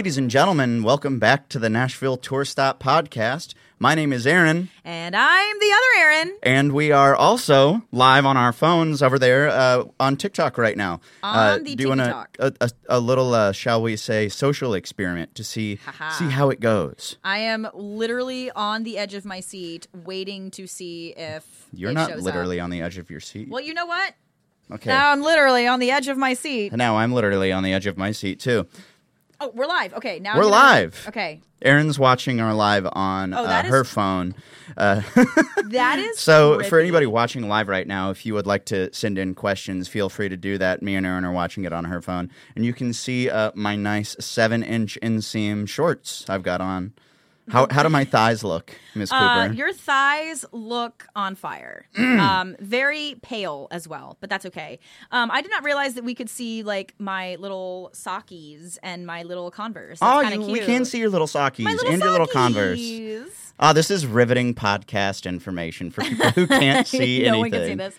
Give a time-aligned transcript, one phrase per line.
[0.00, 3.52] Ladies and gentlemen, welcome back to the Nashville Tour Stop podcast.
[3.78, 6.38] My name is Aaron, And I'm the other Aaron.
[6.42, 11.00] and we are also live on our phones over there uh, on TikTok right now.
[11.22, 12.36] On uh, the doing a, TikTok.
[12.38, 16.08] a, a, a little, uh, shall we say, social experiment to see Ha-ha.
[16.18, 17.18] see how it goes.
[17.22, 21.94] I am literally on the edge of my seat, waiting to see if You're it
[21.94, 22.64] not shows literally Up.
[22.64, 23.50] on the edge of your seat.
[23.50, 24.14] Well, you know what?
[24.72, 24.88] okay.
[24.88, 26.72] Now I'm literally on the edge of my seat.
[26.72, 28.66] now I'm literally on the edge of my seat too.
[29.42, 29.94] Oh, we're live.
[29.94, 31.04] Okay, now We're gonna- live.
[31.08, 34.34] Okay, Erin's watching our live on Oh, uh, that is- her phone.
[34.76, 35.00] Uh,
[35.70, 36.80] that is So, for trippy.
[36.82, 40.28] anybody watching live right now, if you would like to send in questions, feel free
[40.28, 40.82] to do that.
[40.82, 43.76] Me and Erin are watching it on her phone, and you can see uh, my
[43.76, 46.92] nice seven-inch inseam shorts I've got on.
[47.50, 49.24] How how do my thighs look, Miss Cooper?
[49.24, 51.86] Uh, your thighs look on fire.
[51.98, 54.78] um, very pale as well, but that's okay.
[55.10, 59.22] Um, I did not realize that we could see like my little sockies and my
[59.22, 60.00] little Converse.
[60.00, 62.80] That's oh, you, we can see your little sockies my little and your little Converse.
[63.62, 67.40] Oh, this is riveting podcast information for people who can't see no anything.
[67.40, 67.94] one can see this.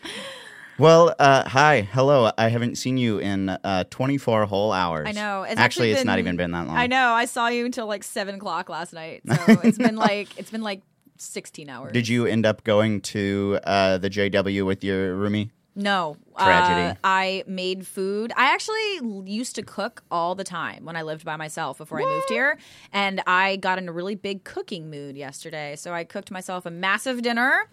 [0.81, 2.31] Well, uh, hi, hello.
[2.39, 5.07] I haven't seen you in uh, 24 whole hours.
[5.07, 5.43] I know.
[5.43, 6.75] It's actually, it's not even been that long.
[6.75, 7.11] I know.
[7.11, 9.21] I saw you until like seven o'clock last night.
[9.27, 10.81] So it's been like it's been like
[11.17, 11.93] sixteen hours.
[11.93, 15.51] Did you end up going to uh, the JW with your roomie?
[15.75, 16.17] No.
[16.37, 16.89] Tragedy.
[16.89, 18.33] Uh, I made food.
[18.35, 22.05] I actually used to cook all the time when I lived by myself before I
[22.05, 22.57] moved here,
[22.91, 25.75] and I got in a really big cooking mood yesterday.
[25.77, 27.67] So I cooked myself a massive dinner.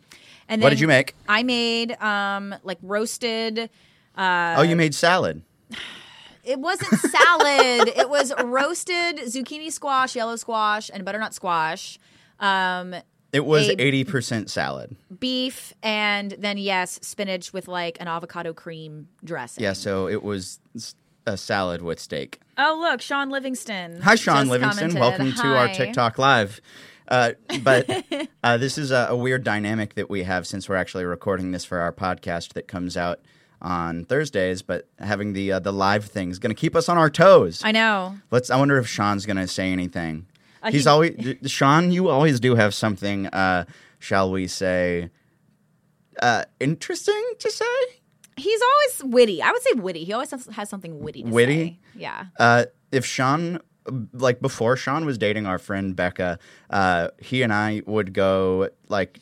[0.48, 1.14] And What did you make?
[1.28, 3.70] I made um like roasted.
[4.16, 5.42] Uh, oh, you made salad.
[6.44, 7.88] It wasn't salad.
[7.96, 11.98] it was roasted zucchini squash, yellow squash, and butternut squash.
[12.40, 12.94] Um,
[13.32, 14.96] It was 80% salad.
[15.20, 19.62] beef, and then yes, spinach with like an avocado cream dressing.
[19.62, 20.60] Yeah, so it was
[21.26, 22.40] a salad with steak.
[22.56, 24.00] Oh look, Sean Livingston.
[24.00, 24.92] Hi, Sean Livingston.
[24.92, 25.00] commented.
[25.00, 26.60] Welcome to our TikTok Live.
[27.06, 27.88] Uh, but
[28.42, 31.64] uh, this is a, a weird dynamic that we have since we're actually recording this
[31.64, 33.20] for our podcast that comes out
[33.60, 34.62] on Thursdays.
[34.62, 37.60] But having the uh, the live thing is going to keep us on our toes.
[37.62, 38.16] I know.
[38.30, 38.50] Let's.
[38.50, 40.26] I wonder if Sean's going to say anything.
[40.62, 41.90] Uh, He's he- always Sean.
[41.92, 43.26] You always do have something.
[43.28, 43.64] Uh,
[43.98, 45.10] shall we say?
[46.20, 47.64] Uh, interesting to say.
[48.36, 49.42] He's always witty.
[49.42, 50.04] I would say witty.
[50.04, 51.22] He always has, something witty.
[51.24, 51.66] To Witty?
[51.66, 51.78] say.
[52.00, 52.26] Yeah.
[52.38, 53.60] Uh, if Sean,
[54.12, 56.38] like before Sean was dating our friend Becca,
[56.70, 59.20] uh, he and I would go like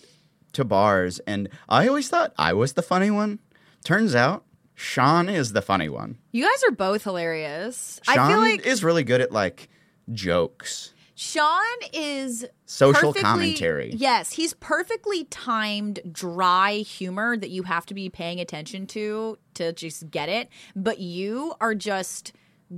[0.53, 3.39] to bars, and I always thought I was the funny one.
[3.85, 6.19] Turns out Sean is the funny one.
[6.33, 8.01] You guys are both hilarious.
[8.05, 9.69] Sean I feel like is really good at like
[10.13, 13.91] jokes, Sean is social commentary.
[13.95, 19.73] Yes, he's perfectly timed dry humor that you have to be paying attention to to
[19.73, 20.51] just get it.
[20.77, 22.35] But you are just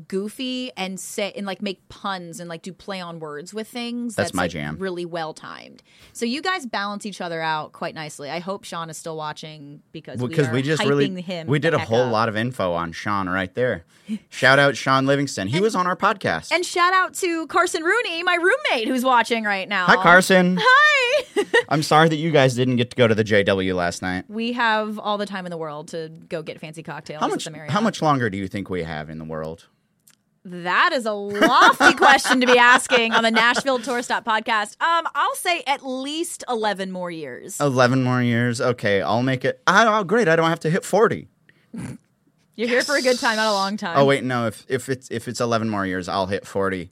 [0.07, 4.15] goofy and say and like make puns and like do play on words with things.
[4.15, 4.77] That's my like, jam.
[4.79, 5.83] Really well timed.
[6.13, 8.31] So you guys balance each other out quite nicely.
[8.31, 11.47] I hope Sean is still watching because because we, we, just really him.
[11.47, 12.13] we did a whole up.
[12.13, 13.85] lot of info on Sean right there.
[14.29, 15.49] Shout out Sean Livingston.
[15.49, 16.53] He was on our podcast.
[16.53, 19.87] And shout out to Carson Rooney, my roommate, who's watching right now.
[19.87, 20.59] Hi Carson.
[20.61, 21.45] Hi.
[21.69, 24.25] I'm sorry that you guys didn't get to go to the JW last night.
[24.29, 27.31] we have all the time in the world to go get fancy cocktails How at
[27.31, 29.67] much how much longer do you think we have in the world?
[30.51, 34.81] That is a lofty question to be asking on the Nashville Tour Stop podcast.
[34.81, 37.61] Um, I'll say at least eleven more years.
[37.61, 38.61] 11 more years.
[38.61, 39.61] Okay, I'll make it.
[39.67, 40.27] Oh, great.
[40.27, 41.29] I don't have to hit 40.
[42.57, 43.99] You're here for a good time, not a long time.
[43.99, 44.47] Oh wait, no.
[44.47, 46.91] If if it's if it's 11 more years, I'll hit 40.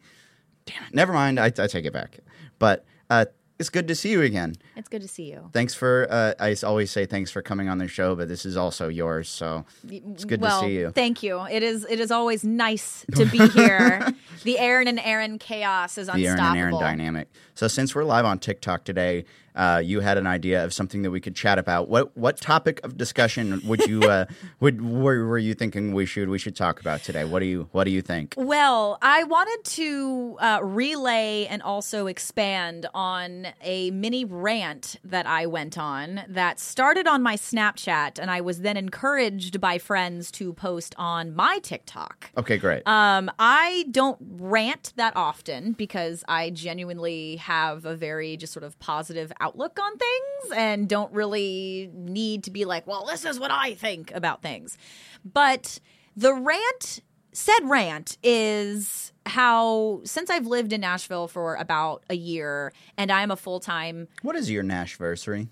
[0.67, 0.95] Damn it.
[0.95, 1.41] Never mind.
[1.41, 2.19] I, I take it back.
[2.59, 3.25] But uh,
[3.59, 4.57] it's good to see you again.
[4.77, 5.49] It's good to see you.
[5.53, 6.07] Thanks for.
[6.11, 9.29] Uh, I always say thanks for coming on the show, but this is also yours,
[9.29, 10.91] so it's good well, to see you.
[10.91, 11.41] Thank you.
[11.47, 14.07] It is it is always nice to be here.
[14.45, 16.43] the Aaron and Aaron chaos is the unstoppable.
[16.43, 17.29] Aaron and Aaron dynamic.
[17.55, 19.25] So since we're live on TikTok today,
[19.57, 21.89] uh, you had an idea of something that we could chat about.
[21.89, 24.27] What what topic of discussion would you uh,
[24.61, 27.25] would were, were you thinking we should we should talk about today?
[27.25, 28.35] What do you what do you think?
[28.37, 35.47] Well, I wanted to uh, relay and also expand on a mini rant that I
[35.47, 40.53] went on that started on my Snapchat, and I was then encouraged by friends to
[40.53, 42.31] post on my TikTok.
[42.37, 42.87] Okay, great.
[42.87, 48.79] Um, I don't rant that often because I genuinely have a very just sort of
[48.79, 53.51] positive outlook on things and don't really need to be like, well, this is what
[53.51, 54.77] I think about things.
[55.25, 55.79] But
[56.17, 57.01] the rant,
[57.33, 63.31] said rant, is how since I've lived in Nashville for about a year and I'm
[63.31, 65.49] a full time, what is your Nashversary?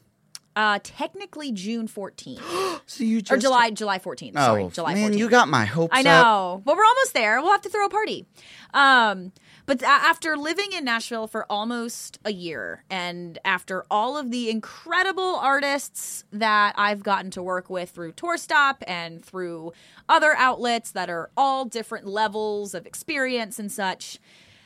[0.57, 2.41] uh, technically June 14th
[2.87, 4.33] So you just or July July 14th.
[4.37, 5.19] Oh Sorry, July man, 14th.
[5.19, 6.05] you got my hopes I up.
[6.05, 7.41] know, but we're almost there.
[7.43, 8.25] We'll have to throw a party.
[8.73, 9.33] Um,
[9.67, 15.37] But after living in Nashville for almost a year, and after all of the incredible
[15.37, 19.73] artists that I've gotten to work with through Tour Stop and through
[20.07, 24.19] other outlets that are all different levels of experience and such,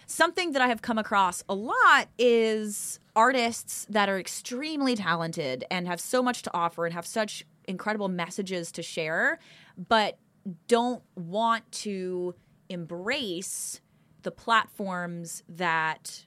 [0.07, 5.87] something that I have come across a lot is artists that are extremely talented and
[5.87, 9.39] have so much to offer and have such incredible messages to share,
[9.77, 10.19] but
[10.67, 12.35] don't want to
[12.69, 13.81] embrace
[14.29, 16.27] the platforms that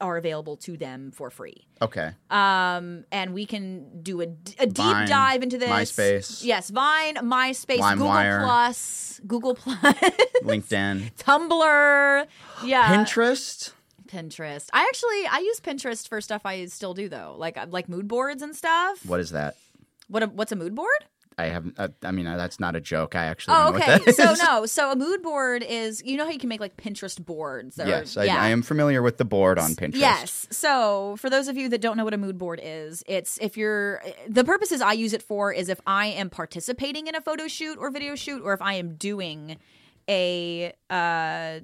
[0.00, 1.66] are available to them for free.
[1.82, 2.12] Okay.
[2.30, 5.68] Um, and we can do a deep Vine, dive into this.
[5.68, 6.44] MySpace.
[6.44, 8.44] Yes, Vine, MySpace, Google LimeWire.
[8.44, 9.96] Plus, Google Plus,
[10.44, 11.12] LinkedIn.
[11.18, 12.26] Tumblr.
[12.62, 12.96] Yeah.
[12.96, 13.72] Pinterest.
[14.06, 14.68] Pinterest.
[14.72, 18.42] I actually I use Pinterest for stuff I still do though, like like mood boards
[18.42, 19.04] and stuff.
[19.04, 19.56] What is that?
[20.06, 21.06] What a, what's a mood board?
[21.36, 21.74] I haven't.
[21.78, 23.14] Uh, I mean, uh, that's not a joke.
[23.16, 23.56] I actually.
[23.56, 23.98] Oh, okay.
[24.12, 27.24] So no, so a mood board is you know how you can make like Pinterest
[27.24, 27.76] boards.
[27.76, 28.40] That Yes, I, yeah.
[28.40, 29.96] I am familiar with the board on Pinterest.
[29.96, 30.46] Yes.
[30.50, 33.56] So, for those of you that don't know what a mood board is, it's if
[33.56, 37.48] you're the purposes I use it for is if I am participating in a photo
[37.48, 39.56] shoot or video shoot, or if I am doing
[40.08, 41.60] a uh,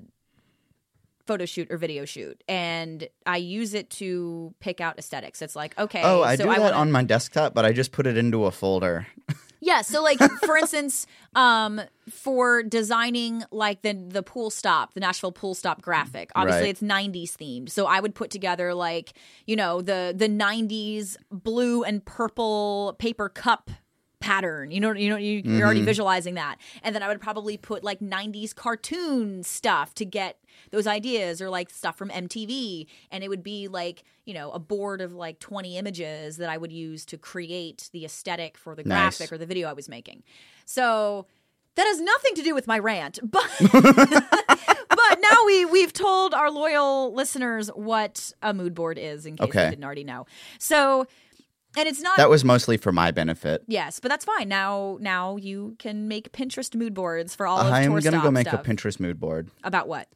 [1.26, 5.42] photo shoot or video shoot, and I use it to pick out aesthetics.
[5.42, 7.92] It's like okay, Oh, I so do that wanna- on my desktop, but I just
[7.92, 9.06] put it into a folder.
[9.60, 15.32] Yeah, so like for instance, um, for designing like the the pool stop, the Nashville
[15.32, 16.30] pool stop graphic.
[16.34, 16.70] Obviously, Right.
[16.70, 19.12] it's '90s themed, so I would put together like
[19.46, 23.70] you know the the '90s blue and purple paper cup
[24.18, 24.70] pattern.
[24.70, 27.84] You know, you know, you, you're already visualizing that, and then I would probably put
[27.84, 30.36] like '90s cartoon stuff to get
[30.70, 34.58] those ideas, or like stuff from MTV, and it would be like you know a
[34.58, 38.84] board of like 20 images that I would use to create the aesthetic for the
[38.84, 39.18] Nice.
[39.18, 40.22] graphic or the video I was making.
[40.66, 41.26] So
[41.76, 46.50] that has nothing to do with my rant, but but now we we've told our
[46.50, 49.64] loyal listeners what a mood board is in case Okay.
[49.64, 50.26] they didn't already know.
[50.58, 51.06] So
[51.76, 53.62] and it's not That was mostly for my benefit.
[53.68, 54.48] yes, but that's fine.
[54.48, 58.48] Now now you can make Pinterest mood boards for all of I'm gonna go make
[58.48, 58.66] stuff.
[58.66, 59.50] a Pinterest mood board.
[59.62, 60.08] about what?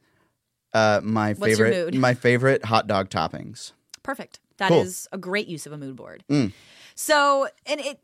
[0.75, 2.01] Uh, my What's your favorite, mood?
[2.01, 3.71] my favorite hot dog toppings.
[4.03, 4.39] Perfect.
[4.57, 5.17] That is Cool.
[5.17, 6.23] a great use of a mood board.
[6.29, 6.51] Mm.
[6.95, 7.99] So, and it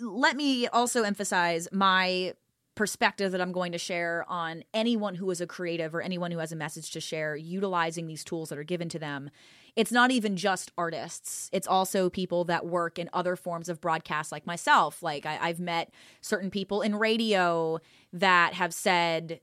[0.00, 2.34] let me also emphasize my
[2.74, 6.38] perspective that I'm going to share on anyone who is a creative or anyone who
[6.38, 9.30] has a message to share utilizing these tools that are given to them.
[9.76, 11.48] It's not even just artists.
[11.52, 15.02] It's also people that work in other forms of broadcast like myself.
[15.02, 17.78] Like I, I've met certain people in radio
[18.12, 19.40] that have said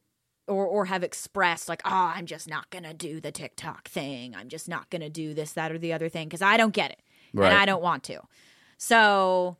[0.47, 4.35] or or have expressed like, "Oh, I'm just not going to do the TikTok thing.
[4.35, 6.73] I'm just not going to do this that or the other thing because I don't
[6.73, 7.01] get it
[7.33, 7.51] Right.
[7.51, 8.19] and I don't want to."
[8.77, 9.57] So,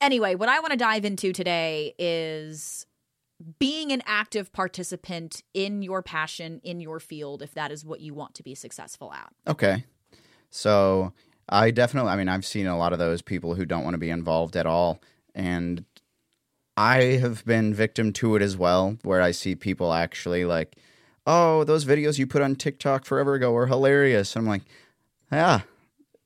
[0.00, 2.86] anyway, what I want to dive into today is
[3.58, 8.14] being an active participant in your passion in your field if that is what you
[8.14, 9.32] want to be successful at.
[9.48, 9.84] Okay.
[10.50, 11.12] So
[11.48, 13.98] I definitely, I mean, I've seen a lot of those people who don't want to
[13.98, 15.02] be involved at all.
[15.34, 15.84] And
[16.76, 20.76] I have been victim to it as well, where I see people actually like,
[21.26, 24.34] oh, those videos you put on TikTok forever ago were hilarious.
[24.34, 24.62] And I'm like,
[25.30, 25.60] yeah.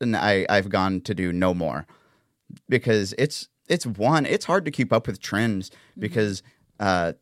[0.00, 1.86] And I, I've gone to do no more
[2.68, 6.42] because it's, it's one, it's hard to keep up with trends because,
[6.78, 7.14] uh,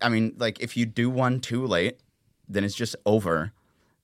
[0.00, 2.00] I mean, like if you do one too late,
[2.48, 3.52] then it's just over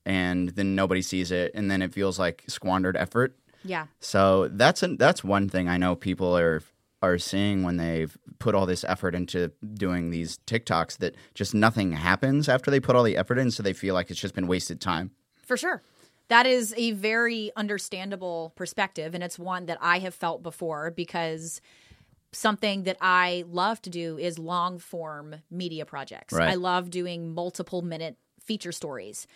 [0.05, 3.37] and then nobody sees it and then it feels like squandered effort.
[3.65, 3.87] Yeah.
[3.99, 6.63] So that's an, that's one thing I know people are
[7.03, 11.93] are seeing when they've put all this effort into doing these TikToks that just nothing
[11.93, 14.47] happens after they put all the effort in so they feel like it's just been
[14.47, 15.11] wasted time.
[15.45, 15.83] For sure.
[16.29, 19.15] That is a very understandable perspective.
[19.15, 21.61] And it's one that I have felt before because
[22.33, 26.35] something that I love to do is long form media projects.
[26.35, 26.51] Right.
[26.51, 29.27] I love doing multiple minute feature stories.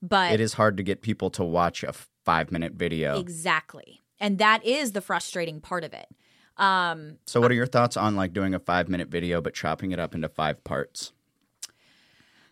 [0.00, 1.92] But It is hard to get people to watch a
[2.26, 3.18] 5-minute video.
[3.18, 4.02] exactly.
[4.20, 6.06] And that is the frustrating part of it.
[6.58, 9.98] Um, So what are your thoughts on like doing a 5-minute video but chopping it
[10.00, 11.12] up into 5 parts?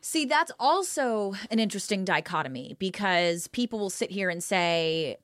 [0.00, 5.16] See, that's also an interesting dichotomy because people will sit here and say,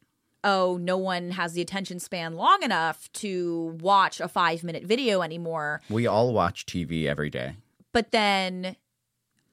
[0.43, 5.23] oh, no one has the attention span long enough to watch a five minute video
[5.23, 5.81] anymore.
[5.89, 7.55] We all watch TV every day.
[7.93, 8.75] But then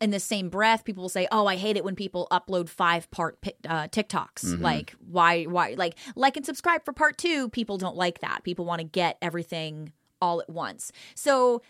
[0.01, 3.09] in the same breath, people will say, oh, I hate it when people upload five
[3.11, 3.37] part
[3.67, 4.59] uh, TikToks.
[4.61, 7.49] Like, why, why, like, like and subscribe for part two.
[7.49, 8.43] People don't like that.
[8.43, 9.91] People want to get everything
[10.21, 10.91] all at once.
[11.15, 11.61] So,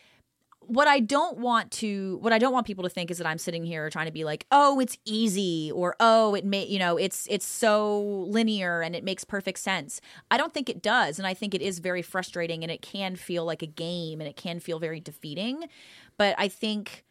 [0.61, 3.39] what I don't want to what I don't want people to think is that I'm
[3.39, 6.95] sitting here trying to be like, "Oh, it's easy," or "Oh, it may, you know,
[6.97, 11.25] it's it's so linear and it makes perfect sense." I don't think it does, and
[11.25, 14.35] I think it is very frustrating and it can feel like a game and it
[14.35, 15.67] can feel very defeating.
[16.17, 17.03] But I think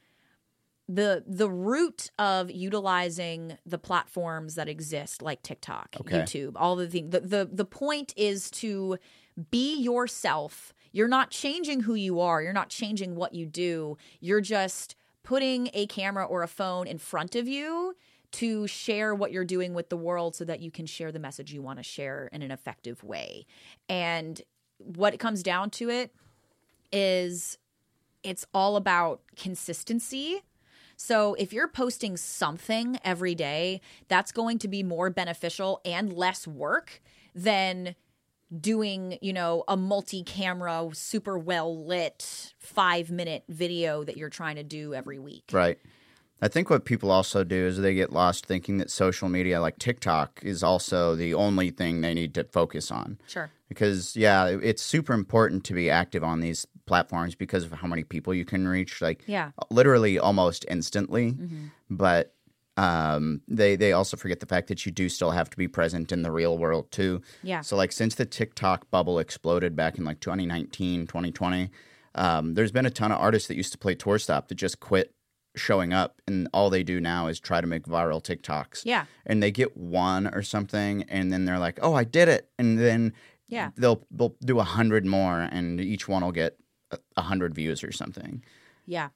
[0.88, 6.18] the the root of utilizing the platforms that exist like TikTok, Okay.
[6.20, 7.10] YouTube, all the things.
[7.10, 8.98] The, the the point is to
[9.50, 10.72] be yourself.
[10.90, 12.42] You're not changing who you are.
[12.42, 13.98] You're not changing what you do.
[14.20, 17.94] You're just putting a camera or a phone in front of you
[18.30, 21.52] to share what you're doing with the world so that you can share the message
[21.52, 23.46] you want to share in an effective way.
[23.88, 24.40] And
[24.78, 26.14] what it comes down to it
[26.92, 27.58] is
[28.22, 30.42] it's all about consistency.
[31.00, 36.44] So if you're posting something every day, that's going to be more beneficial and less
[36.46, 37.00] work
[37.36, 37.94] than
[38.60, 44.92] doing, you know, a multi-camera, super well lit 5-minute video that you're trying to do
[44.92, 45.44] every week.
[45.52, 45.78] Right.
[46.42, 49.78] I think what people also do is they get lost thinking that social media like
[49.78, 53.18] TikTok is also the only thing they need to focus on.
[53.28, 53.50] Sure.
[53.68, 58.02] Because yeah, it's super important to be active on these platforms because of how many
[58.04, 59.50] people you can reach like Yeah.
[59.70, 61.32] literally almost instantly.
[61.32, 61.66] Mm-hmm.
[61.90, 62.34] But
[62.76, 66.12] um, they they also forget the fact that you do still have to be present
[66.12, 67.20] in the real world too.
[67.42, 67.60] Yeah.
[67.62, 71.70] So like since the TikTok bubble exploded back in like 2019, 2020,
[72.14, 74.78] um, there's been a ton of artists that used to play tour stop that just
[74.80, 75.12] quit
[75.56, 78.82] showing up and all they do now is try to make viral TikToks.
[78.84, 79.06] Yeah.
[79.26, 82.78] And they get one or something and then they're like, "Oh, I did it." And
[82.78, 83.12] then
[83.48, 83.70] Yeah.
[83.76, 86.56] they'll they'll do a 100 more and each one will get
[87.14, 88.42] 100 views or something.
[88.86, 89.08] Yeah.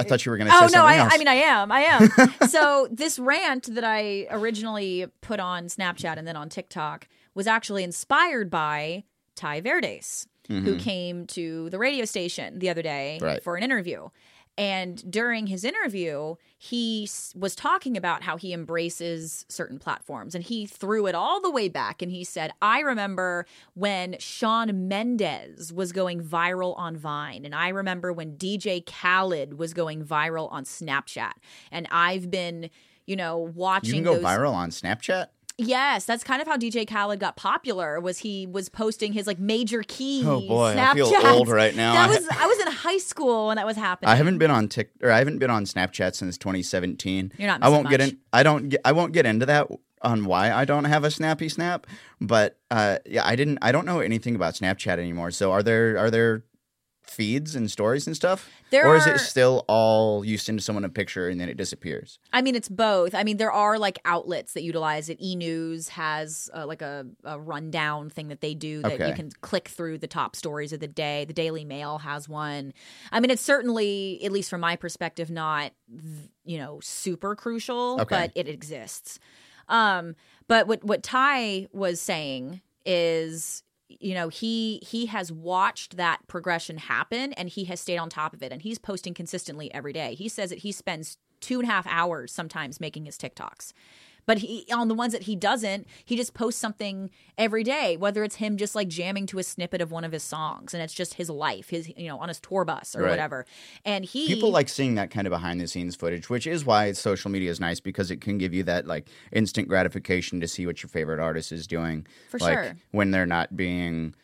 [0.00, 0.98] I thought you were going to say Oh no, I.
[0.98, 1.70] I mean I am.
[1.70, 2.48] I am.
[2.48, 7.84] so this rant that I originally put on Snapchat and then on TikTok was actually
[7.84, 9.04] inspired by
[9.36, 13.24] Ty Verdes, who came to the radio station the other day Mm-hmm.
[13.26, 13.42] Right.
[13.44, 14.08] for an interview.
[14.58, 20.34] And during his interview, he was talking about how he embraces certain platforms.
[20.34, 24.88] And he threw it all the way back and he said, I remember when Shawn
[24.88, 27.44] Mendes was going viral on Vine.
[27.46, 31.32] And I remember when DJ Khaled was going viral on Snapchat.
[31.70, 32.68] And I've been,
[33.06, 35.28] you know, you watching can go those- viral on Snapchat?
[35.58, 38.00] Yes, that's kind of how DJ Khaled got popular.
[38.00, 40.22] Was he was posting his like major key?
[40.26, 41.92] Oh, boy, I feel old right now.
[42.02, 44.08] That I- was I was in high school when that was happening.
[44.10, 47.32] I haven't been on Tik or I haven't been on Snapchat since 2017.
[47.38, 48.18] You're not I won't missing get in.
[48.32, 48.68] I don't.
[48.70, 49.68] Get, I won't get into that
[50.02, 51.86] on why I don't have a Snappy Snap.
[52.20, 53.58] But uh, yeah, I didn't.
[53.62, 55.30] I don't know anything about Snapchat anymore.
[55.30, 56.44] So are there are there
[57.02, 60.84] feeds and stories and stuff, There or is are- it still all you send someone
[60.84, 62.18] a picture and then it disappears?
[62.32, 63.14] I mean, it's both.
[63.14, 65.18] I mean, there are like outlets that utilize it.
[65.20, 69.08] E News has uh, like a, a rundown thing that they do that Okay.
[69.08, 71.24] you can click through the top stories of the day.
[71.24, 72.72] The Daily Mail has one.
[73.10, 75.72] I mean, it's certainly, at least from my perspective, not
[76.44, 78.04] you know super crucial, Okay.
[78.08, 79.18] but it exists.
[79.68, 80.14] Um,
[80.48, 83.62] but what what Ty was saying is
[84.00, 88.34] you know he he has watched that progression happen and he has stayed on top
[88.34, 88.52] of it.
[88.52, 90.14] And he's posting consistently every day.
[90.14, 93.72] He says that he spends two and a half hours sometimes making his tiktoks
[94.26, 98.22] but he on the ones that he doesn't he just posts something every day whether
[98.24, 100.94] it's him just like jamming to a snippet of one of his songs and it's
[100.94, 103.10] just his life his you know on his tour bus or Right.
[103.10, 103.44] whatever
[103.84, 106.92] and he People like seeing that kind of behind the scenes footage, which is why
[106.92, 110.66] social media is nice because it can give you that like instant gratification to see
[110.66, 112.06] what your favorite artist is doing.
[112.30, 112.76] For like, sure.
[112.92, 114.14] When they're not being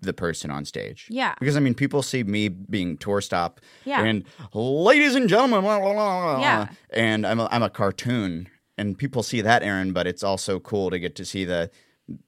[0.00, 1.06] the person on stage.
[1.10, 1.34] Yeah.
[1.38, 3.60] Because I mean, people see me being tour stop.
[3.84, 4.02] Yeah.
[4.04, 6.68] And ladies and gentlemen, blah, blah, blah, Yeah.
[6.90, 9.92] And I'm a, I'm a cartoon, and people see that, Aaron.
[9.92, 11.70] But it's also cool to get to see the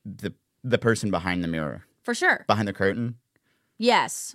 [0.04, 0.32] the
[0.64, 3.16] the person behind the mirror, for sure behind the curtain.
[3.78, 4.34] yes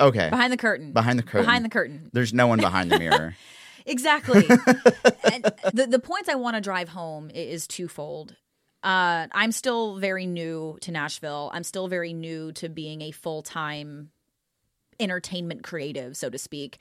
[0.00, 0.28] Okay.
[0.30, 1.44] behind the curtain Behind the curtain.
[1.46, 3.36] behind the curtain There's no one behind the mirror.
[3.86, 4.46] Exactly.
[5.30, 5.44] and
[5.74, 8.34] the the points I want to drive home is twofold.
[8.82, 11.50] Uh, I'm still very new to Nashville.
[11.52, 14.08] I'm still very new to being a full time
[14.98, 16.78] entertainment creative, so to speak.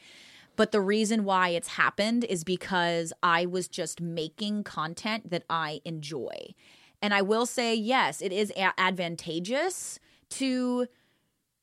[0.56, 5.82] But the reason why it's happened is because I was just making content that I
[5.84, 6.54] enjoy.
[7.02, 10.00] And I will say, yes, it is a- advantageous
[10.32, 10.88] to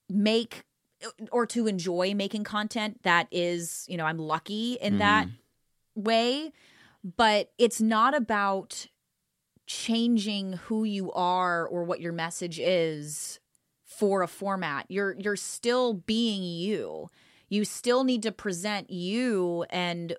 [0.08, 0.64] make
[1.32, 4.98] or to enjoy making content that is, you know, I'm lucky in mm-hmm.
[4.98, 5.28] that
[5.94, 6.52] way,
[7.02, 8.86] but it's not about
[9.66, 13.40] changing who you are or what your message is
[13.84, 14.86] for a format.
[14.88, 17.08] You're you're still being you.
[17.50, 20.16] You still need to present you and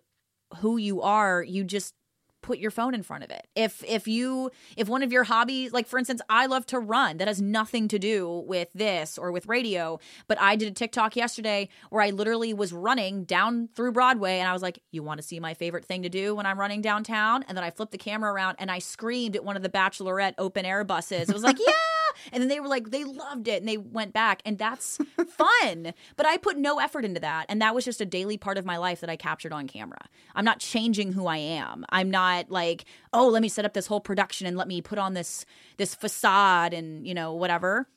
[0.57, 1.41] who you are.
[1.41, 1.95] You just
[2.41, 3.47] put your phone in front of it.
[3.55, 7.17] If if you if one of your hobbies like for instance I love to run
[7.17, 11.15] that has nothing to do with this or with radio but I did a TikTok
[11.15, 15.19] yesterday where I literally was running down through Broadway and I was like you want
[15.19, 17.91] to see my favorite thing to do when I'm running downtown and then I flipped
[17.91, 21.29] the camera around and I screamed at one of the bachelorette open air buses.
[21.29, 22.00] It was like yeah
[22.31, 24.41] And then they were like, they loved it and they went back.
[24.45, 24.97] And that's
[25.27, 25.93] fun.
[26.15, 27.45] But I put no effort into that.
[27.49, 30.07] And that was just a daily part of my life that I captured on camera.
[30.35, 31.85] I'm not changing who I am.
[31.89, 34.97] I'm not like, oh, let me set up this whole production and let me put
[34.99, 35.45] on this
[35.77, 37.87] this facade and, you know, whatever.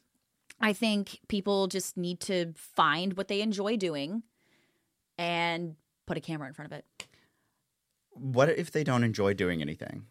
[0.60, 4.22] I think people just need to find what they enjoy doing
[5.18, 5.76] and
[6.06, 7.06] put a camera in front of it.
[8.12, 10.06] What if they don't enjoy doing anything?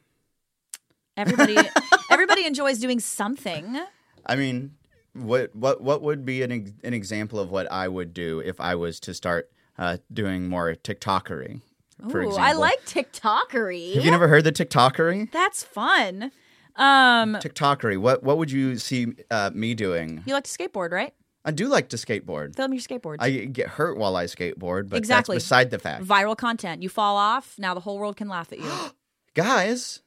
[1.15, 1.57] Everybody
[2.11, 3.79] everybody enjoys doing something.
[4.25, 4.75] I mean,
[5.13, 8.59] what what what would be an ex- an example of what I would do if
[8.59, 11.61] I was to start uh, doing more TikTokery?
[12.09, 13.95] For Ooh, example, I like TikTokery.
[13.95, 15.31] Have you never heard the TikTokery?
[15.31, 16.31] That's fun.
[16.75, 17.97] Um, TikTokery.
[17.97, 20.23] What what would you see uh, me doing?
[20.25, 21.13] you like to skateboard, right?
[21.45, 22.55] I do like to skateboard.
[22.55, 23.17] Film your skateboard.
[23.19, 25.35] I get hurt while I skateboard, but Exactly.
[25.35, 26.05] that's beside the fact.
[26.05, 26.81] Viral content.
[26.81, 27.55] You fall off.
[27.59, 28.71] Now the whole world can laugh at you.
[29.33, 30.01] Guys,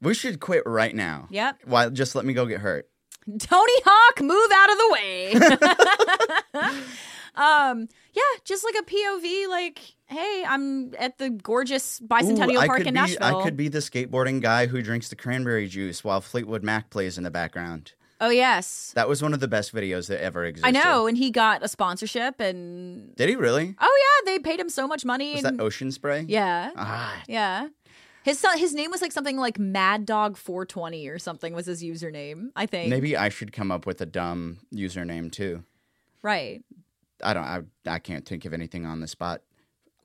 [0.00, 1.26] we should quit right now.
[1.30, 1.58] yep.
[1.64, 1.88] Why?
[1.88, 2.88] Just let me go get hurt.
[3.38, 5.32] Tony Hawk, move out of the way.
[7.36, 12.80] um, yeah, just like a POV, like, hey, I'm at the gorgeous Bicentennial Ooh, Park
[12.80, 13.38] in be, Nashville.
[13.40, 17.16] I could be the skateboarding guy who drinks the cranberry juice while Fleetwood Mac plays
[17.18, 17.92] in the background.
[18.20, 20.68] oh yes, That was one of the best videos that ever existed.
[20.68, 23.74] I know, and he got a sponsorship, and Did he really?
[23.80, 25.34] oh yeah, they paid him so much money.
[25.34, 26.24] Was and, that Ocean Spray?
[26.28, 27.68] yeah, Ah, yeah.
[28.22, 31.82] His son, his name was like something like Mad Dog 420 or something was his
[31.82, 32.50] username.
[32.54, 32.90] I think.
[32.90, 35.64] maybe I should come up with a dumb username too.
[36.22, 36.62] right.
[37.22, 37.44] I don't.
[37.44, 39.42] I, I can't think of anything on the spot.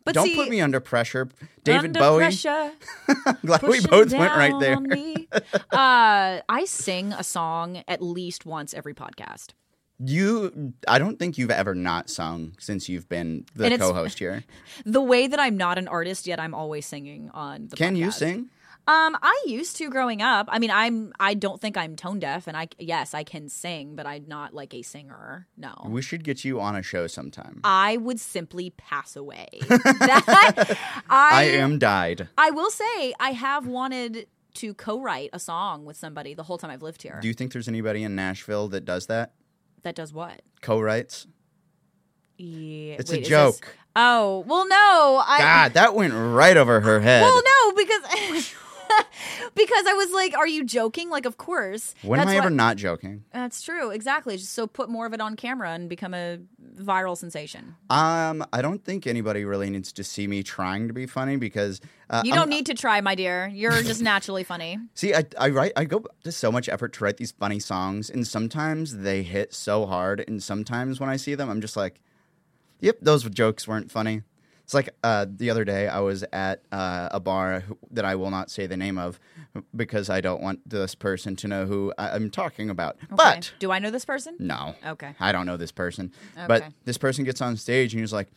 [0.04, 1.30] But don't see, put me under pressure,
[1.64, 2.20] David under Bowie.
[2.20, 2.72] pressure,
[3.46, 4.78] glad we both went right there.
[5.72, 9.54] uh, I sing a song at least once every podcast.
[10.00, 14.44] You, I don't think you've ever not sung since you've been the co-host here.
[14.86, 17.78] The way that I'm not an artist yet, I'm always singing on the.
[17.78, 18.50] Can you sing?
[18.88, 20.48] Um, I used to growing up.
[20.52, 21.12] I mean, I'm.
[21.20, 24.54] I don't think I'm tone deaf, and I yes, I can sing, but I'm not
[24.54, 25.48] like a singer.
[25.58, 25.74] No.
[25.88, 27.62] We should get you on a show sometime.
[27.64, 29.48] I would simply pass away.
[29.70, 30.78] That-
[31.10, 32.28] I, I am died.
[32.38, 36.70] I will say I have wanted to co-write a song with somebody the whole time
[36.70, 37.20] I've lived here.
[37.22, 39.34] Do you think there's anybody in Nashville that does that?
[39.86, 40.42] That does what?
[40.62, 41.26] Co-writes?
[42.38, 43.62] Yeah, It's wait, a joke.
[43.62, 45.24] this- Oh well, no.
[45.26, 47.22] I God, that went right over her head.
[47.22, 48.02] well, no, because
[49.56, 51.94] because I was like, "Are you joking?" Like, of course.
[52.02, 53.24] when am That's I ever what- not joking?
[53.34, 53.92] That's true.
[53.92, 54.38] Exactly.
[54.38, 56.40] Just so put more of it on camera and become a
[56.78, 57.76] viral sensation.
[57.90, 61.80] Um, I don't think anybody really needs to see me trying to be funny because
[62.10, 63.48] uh, You I'm- don't need to try, my dear.
[63.54, 64.80] You're just naturally funny.
[64.94, 68.10] See, I, I write, I go to so much effort to write these funny songs,
[68.10, 72.02] and sometimes they hit so hard, and sometimes when I see them, I'm just like,
[72.82, 74.22] "Yep, those jokes weren't funny."
[74.66, 78.32] It's like uh, the other day I was at uh, a bar that I will
[78.32, 79.20] not say the name of
[79.76, 82.96] because I don't want this person to know who I'm talking about.
[83.04, 83.16] Okay.
[83.16, 84.36] But do I know this person?
[84.40, 85.14] no, Okay.
[85.20, 86.12] I don't know this person.
[86.36, 86.48] Okay.
[86.48, 88.28] But this person gets on stage and he's like,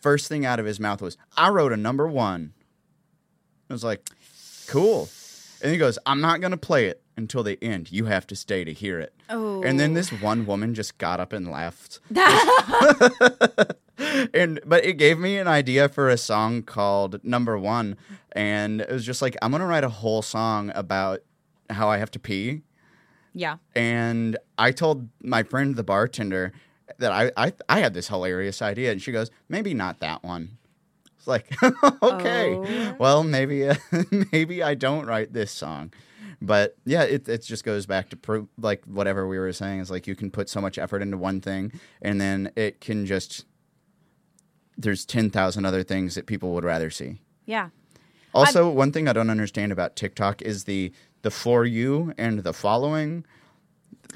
[0.00, 2.52] first thing out of his mouth was, "I wrote a number one."
[3.68, 4.08] I was like,
[4.68, 5.08] "Cool,"
[5.62, 7.90] and he goes, "I'm not gonna play it until the end.
[7.92, 9.62] You have to stay to hear it." Oh.
[9.62, 12.00] And then this one woman just got up and left.
[14.34, 17.96] and but it gave me an idea for a song called Number One,
[18.32, 21.20] and it was just like I'm gonna write a whole song about
[21.70, 22.62] how I have to pee.
[23.34, 23.56] yeah.
[23.74, 26.52] And I told my friend, the bartender,
[26.98, 30.58] that I I, I had this hilarious idea, and she goes, "Maybe not that one."
[31.18, 31.54] It's like,
[32.02, 32.96] okay, Oh.
[32.98, 33.76] well, maybe uh,
[34.32, 35.92] maybe I don't write this song.
[36.44, 39.90] But yeah, it it just goes back to pro- like whatever we were saying is
[39.90, 43.44] like you can put so much effort into one thing, and then it can just
[44.76, 47.20] there's ten thousand other things that people would rather see.
[47.46, 47.68] Yeah.
[48.34, 52.52] Also, one thing I don't understand about TikTok is the the for you and the
[52.52, 53.24] following.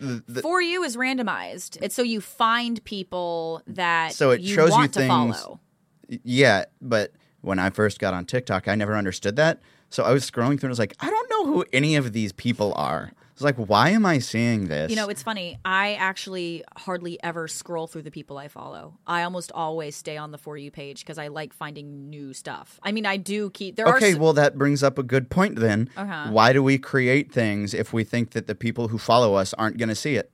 [0.01, 1.79] The- the- For you is randomized.
[1.81, 5.61] It's so you find people that So it you shows you want to things- follow.
[6.09, 9.61] Yeah, but when I first got on TikTok, I never understood that.
[9.90, 12.12] So I was scrolling through and I was like, I don't know who any of
[12.12, 13.12] these people are.
[13.33, 14.88] It's like, why am I seeing this?
[14.88, 15.59] You know, it's funny.
[15.62, 18.99] I actually hardly ever scroll through the people I follow.
[19.07, 22.81] I almost always stay on the For You page because I like finding new stuff.
[22.83, 23.77] I mean, I do keep.
[23.77, 24.18] There okay, are.
[24.18, 25.90] well, that brings up a good point then.
[25.99, 26.29] Uh-huh.
[26.31, 29.77] Why do we create things if we think that the people who follow us aren't
[29.77, 30.33] going to see it?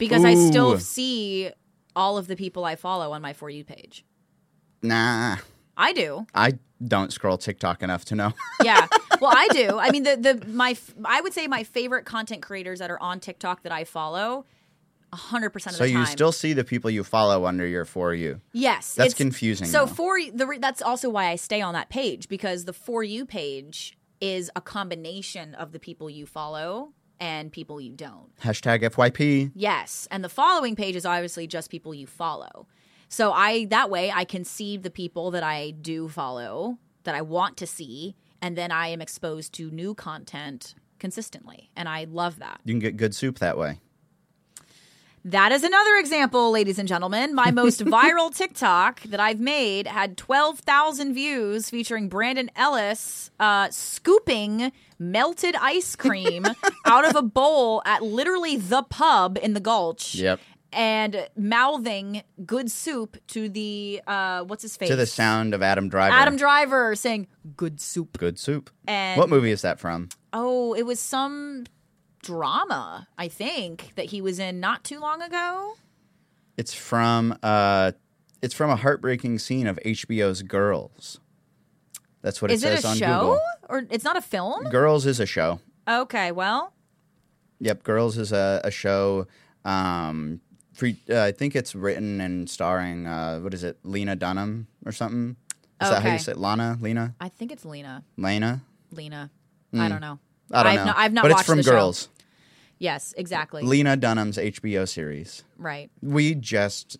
[0.00, 1.50] because I still see
[1.94, 4.04] all of the people I follow on my For You page.
[4.82, 5.36] Nah,
[5.76, 6.26] I do.
[6.34, 8.32] I don't scroll TikTok enough to know.
[8.64, 8.86] Yeah.
[9.20, 9.78] Well, I do.
[9.78, 13.20] I mean, the the my I would say my favorite content creators that are on
[13.20, 14.46] TikTok that I follow,
[15.12, 16.00] hundred percent of so the time.
[16.00, 18.40] you still see the people you follow under your for you.
[18.52, 19.92] yes, That's confusing, So though.
[19.92, 23.26] for the re- that's also why I stay on that page because the for you
[23.26, 28.34] page is a combination of the people you follow and people you don't.
[28.42, 29.52] Hashtag FYP.
[29.54, 32.66] Yes, and the following page is obviously just people you follow.
[33.10, 37.22] So I that way I can see the people that I do follow that I
[37.22, 42.38] want to see, and then I am exposed to new content consistently, and I love
[42.38, 42.60] that.
[42.64, 43.80] You can get good soup that way.
[45.24, 47.34] That is another example, ladies and gentlemen.
[47.34, 54.72] My most viral TikTok that I've made had 12,000 views featuring Brandon Ellis uh, scooping
[54.98, 56.46] melted ice cream
[56.86, 60.14] out of a bowl at literally the pub in the Gulch.
[60.14, 60.40] Yep.
[60.72, 64.88] And mouthing good soup to the, uh, what's his face?
[64.88, 66.14] To the sound of Adam Driver.
[66.14, 68.18] Adam Driver saying good soup.
[68.18, 68.70] Good soup.
[68.86, 70.08] And what movie is that from?
[70.32, 71.64] Oh, it was some
[72.22, 75.74] drama, I think, that he was in not too long ago.
[76.56, 77.92] It's from uh,
[78.42, 81.18] it's from a heartbreaking scene of HBO's Girls.
[82.22, 83.40] That's what Is it it says a on show Google.
[83.70, 84.64] or it's not a film?
[84.64, 85.58] Girls is a show.
[85.88, 86.74] Okay, well,
[87.60, 89.26] Yep, Girls is a, a show.
[89.64, 90.40] Um,
[90.80, 94.92] pre, uh, I think it's written and starring uh, what is it, Lena Dunham or
[94.92, 95.36] something?
[95.80, 96.38] Is that how you say it?
[96.38, 96.78] Lana?
[96.80, 97.14] Lena?
[97.20, 98.02] I think it's Lena.
[98.16, 98.62] Lena?
[98.90, 99.30] Lena.
[99.72, 100.18] I don't know.
[100.48, 100.56] Hmm.
[100.56, 100.84] I don't I've know.
[100.86, 101.70] Not, I've not but watched it's from the show.
[101.70, 102.08] Girls.
[102.78, 103.62] Yes, exactly.
[103.62, 105.44] Lena Dunham's HBO series.
[105.58, 105.90] right.
[106.02, 106.96] We just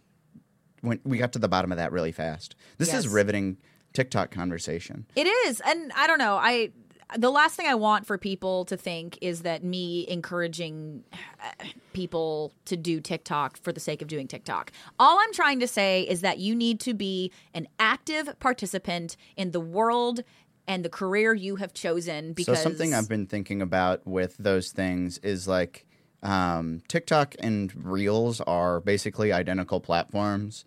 [0.83, 1.01] went.
[1.05, 2.55] We got to the bottom of that really fast.
[2.79, 3.57] This is riveting
[3.95, 5.07] TikTok conversation.
[5.17, 6.37] It is, and I don't know.
[6.37, 6.71] I
[7.17, 12.53] the last thing I want for people to think is that me encouraging uh, people
[12.67, 14.73] to do TikTok for the sake of doing TikTok.
[14.99, 19.51] All I'm trying to say is that you need to be an active participant in
[19.51, 20.21] the world
[20.67, 24.71] and the career you have chosen because So something I've been thinking about with those
[24.71, 25.87] things is like
[26.23, 30.65] um, TikTok and Reels are basically identical platforms,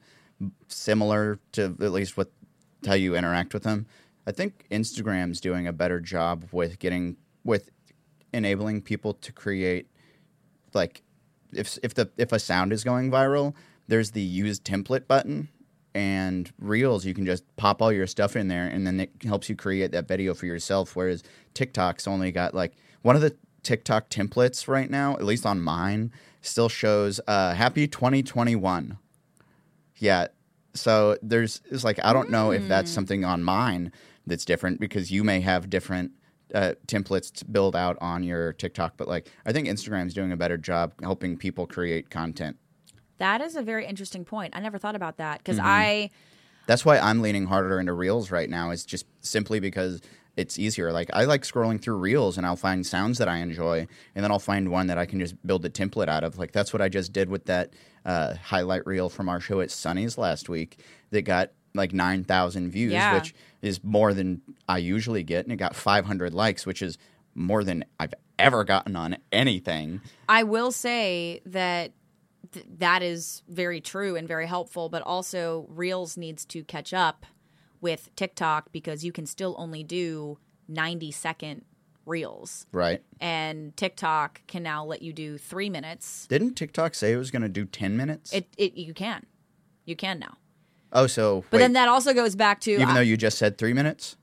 [0.67, 2.29] similar to at least with
[2.85, 3.85] how you interact with them.
[4.25, 7.69] I think Instagram's doing a better job with getting with
[8.33, 9.87] enabling people to create
[10.73, 11.03] like
[11.51, 13.53] if if the if a sound is going viral,
[13.87, 15.49] there's the use template button
[15.95, 19.47] and reels you can just pop all your stuff in there and then it helps
[19.47, 21.21] you create that video for yourself whereas
[21.53, 26.11] TikTok's only got like one of the TikTok templates right now, at least on mine,
[26.41, 28.97] still shows uh happy 2021.
[29.97, 30.27] Yeah.
[30.73, 33.91] So there's it's like I don't know if that's something on mine
[34.25, 36.11] that's different because you may have different
[36.53, 40.37] uh, templates to build out on your TikTok, but like I think Instagram's doing a
[40.37, 42.57] better job helping people create content.
[43.17, 44.55] that is a very interesting point.
[44.55, 45.67] I never thought about that because Mm-hmm.
[45.67, 46.09] I
[46.67, 48.71] That's why I'm leaning harder into Reels right now.
[48.71, 50.01] Is just simply because
[50.35, 50.91] it's easier.
[50.91, 54.31] Like I like scrolling through Reels and I'll find sounds that I enjoy, and then
[54.31, 56.37] I'll find one that I can just build a template out of.
[56.37, 57.73] Like that's what I just did with that
[58.05, 60.79] uh, highlight reel from our show at Sunny's last week
[61.11, 63.15] that got like nine thousand views, Yeah.
[63.15, 66.97] which is more than I usually get, and it got five hundred likes, which is
[67.33, 70.01] more than I've ever gotten on anything.
[70.29, 71.93] I will say that
[72.51, 77.25] th- that is very true and very helpful, but also Reels needs to catch up
[77.81, 81.65] with TikTok because you can still only do 90 second
[82.05, 82.65] Reels.
[82.73, 83.01] Right?
[83.21, 86.27] And TikTok can now let you do three minutes.
[86.27, 88.33] Didn't TikTok say it was going to do ten minutes?
[88.33, 89.25] It, it You can.
[89.85, 90.37] You can now.
[90.93, 92.71] Oh, so But wait, then that also goes back to.
[92.71, 94.15] even uh, though you just said three minutes.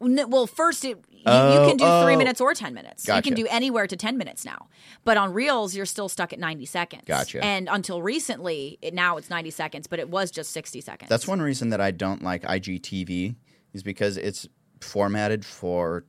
[0.00, 2.18] Well, first, it, you, you Oh, can do three oh.
[2.18, 3.08] minutes or 10 minutes.
[3.08, 4.68] You can do anywhere to 10 minutes now.
[5.04, 7.02] But on Reels, you're still stuck at 90 seconds.
[7.06, 7.44] Gotcha.
[7.44, 11.08] And until recently, it, now it's 90 seconds, but it was just 60 seconds.
[11.08, 13.34] That's one reason that I don't like IGTV
[13.74, 14.48] is because it's
[14.80, 16.04] formatted for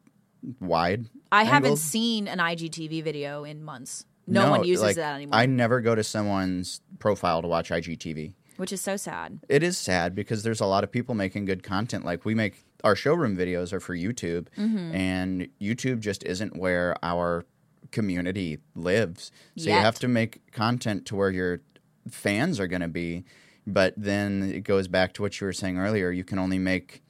[0.59, 1.07] wide.
[1.31, 4.05] I haven't seen an IGTV video in months.
[4.27, 8.33] No, one uses like, that anymore, I never go to someone's profile to watch IGTV.
[8.59, 9.39] Which is so sad.
[9.47, 12.03] It is sad because there's a lot of people making good content.
[12.05, 14.95] Like we make our showroom videos are for YouTube, Mm-hmm.
[14.95, 17.45] and YouTube just isn't where our
[17.91, 19.31] community lives.
[19.57, 21.61] So you have to make content to where your
[22.09, 23.23] fans are going to be.
[23.65, 26.11] But then it goes back to what you were saying earlier.
[26.11, 27.01] You can only make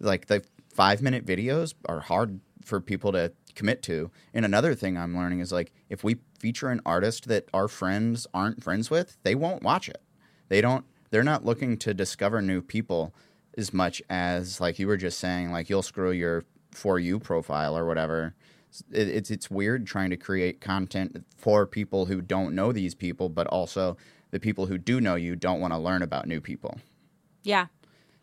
[0.00, 4.10] like the five minute videos are hard for people to commit to.
[4.32, 8.26] And another thing I'm learning is like if we feature an artist that our friends
[8.32, 10.02] aren't friends with, they won't watch it.
[10.48, 13.14] They don't they're not looking to discover new people
[13.56, 17.78] as much as like you were just saying like you'll screw your for you profile
[17.78, 18.34] or whatever.
[18.90, 23.28] It, it's it's weird trying to create content for people who don't know these people,
[23.28, 23.96] but also
[24.32, 26.80] the people who do know you don't want to learn about new people.
[27.44, 27.66] Yeah.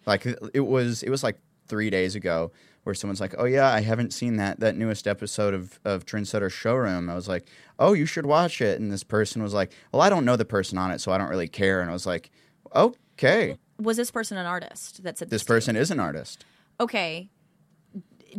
[0.05, 2.51] Like it was it was like three days ago
[2.83, 6.51] where someone's like, "Oh yeah, I haven't seen that that newest episode of of Trendsetter
[6.51, 7.47] Showroom." I was like,
[7.79, 10.43] "Oh, you should watch it." And this person was like, "Well, I don't know the
[10.43, 12.31] person on it, so I don't really care." And I was like,
[12.75, 15.47] "Okay, Was this person an artist that said this you?
[15.47, 16.45] person is an artist."
[16.79, 17.29] Okay.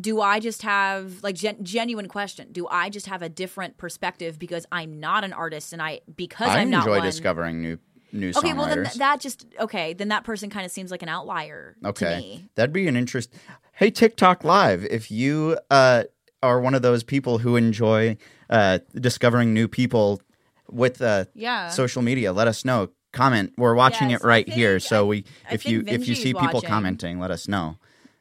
[0.00, 2.48] do I just have like gen- genuine question?
[2.50, 6.48] Do I just have a different perspective because I'm not an artist and I because
[6.48, 7.02] I am not enjoy one?
[7.06, 7.78] discovering new
[8.10, 8.56] new Okay, songwriters.
[8.56, 9.92] well then th- that just okay.
[9.92, 12.48] Then that person kind of seems like an outlier to Okay, me.
[12.54, 13.34] that'd be an interest.
[13.74, 16.04] Hey, TikTok Live, if you uh,
[16.42, 18.16] are one of those people who enjoy
[18.48, 20.22] uh, discovering new people
[20.70, 21.68] with uh, Yeah.
[21.68, 22.88] social media, let us know.
[23.12, 23.52] Comment.
[23.58, 26.14] We're watching Yes, it right I here, so we I if you think if you
[26.14, 26.68] see people watching.
[26.68, 27.76] commenting, let us know.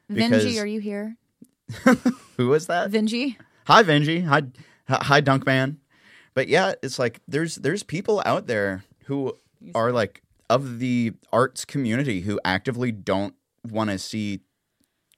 [0.08, 1.16] Because Vinji, are you here?
[2.36, 2.90] who was that?
[2.90, 3.36] Vinji.
[3.66, 4.24] Hi, Vinji.
[4.24, 4.42] Hi,
[4.88, 5.76] hi, Dunkman.
[6.34, 9.36] But yeah, it's like there's there's people out there who
[9.74, 13.34] are like of the arts community who actively don't
[13.66, 14.40] want to see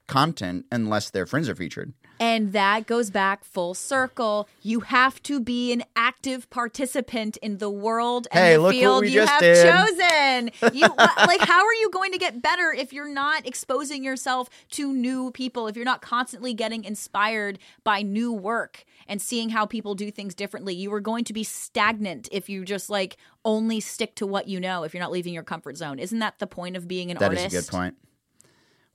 [0.07, 1.93] content unless their friends are featured.
[2.19, 4.47] And that goes back full circle.
[4.61, 9.25] You have to be an active participant in the world and Hey, the field you
[9.25, 9.65] have did.
[9.65, 10.51] chosen.
[10.75, 14.91] You like how are you going to get better if you're not exposing yourself to
[14.91, 19.95] new people, if you're not constantly getting inspired by new work and seeing how people
[19.95, 20.73] do things differently?
[20.73, 24.59] You are going to be stagnant if you just like only stick to what you
[24.59, 25.99] know if you're not leaving your comfort zone.
[25.99, 27.51] Isn't that the point of being an That is artist?
[27.53, 27.95] That is a good point.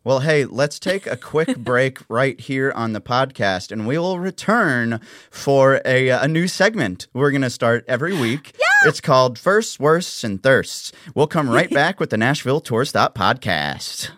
[0.03, 4.19] Well, hey, let's take a quick break right here on the podcast, and we will
[4.19, 4.99] return
[5.31, 8.55] for a, uh, a new segment we're going to start every week.
[8.59, 8.89] Yeah!
[8.89, 10.93] It's called Firsts, Worsts, and Thirsts.
[11.15, 14.11] We'll come right back with the Nashville Tour Stop podcast.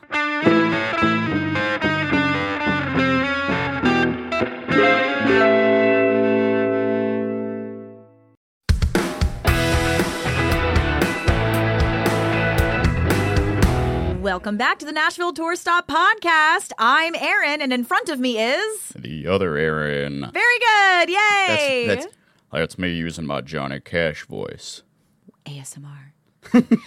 [14.32, 16.72] Welcome back to the Nashville Tour Stop podcast.
[16.78, 20.20] I'm Erin, and in front of me is The other Aaron.
[20.32, 21.10] very good.
[21.10, 21.84] Yay!
[21.86, 22.16] That's, that's,
[22.50, 24.84] that's me using my Johnny Cash voice.
[25.44, 26.12] ASMR.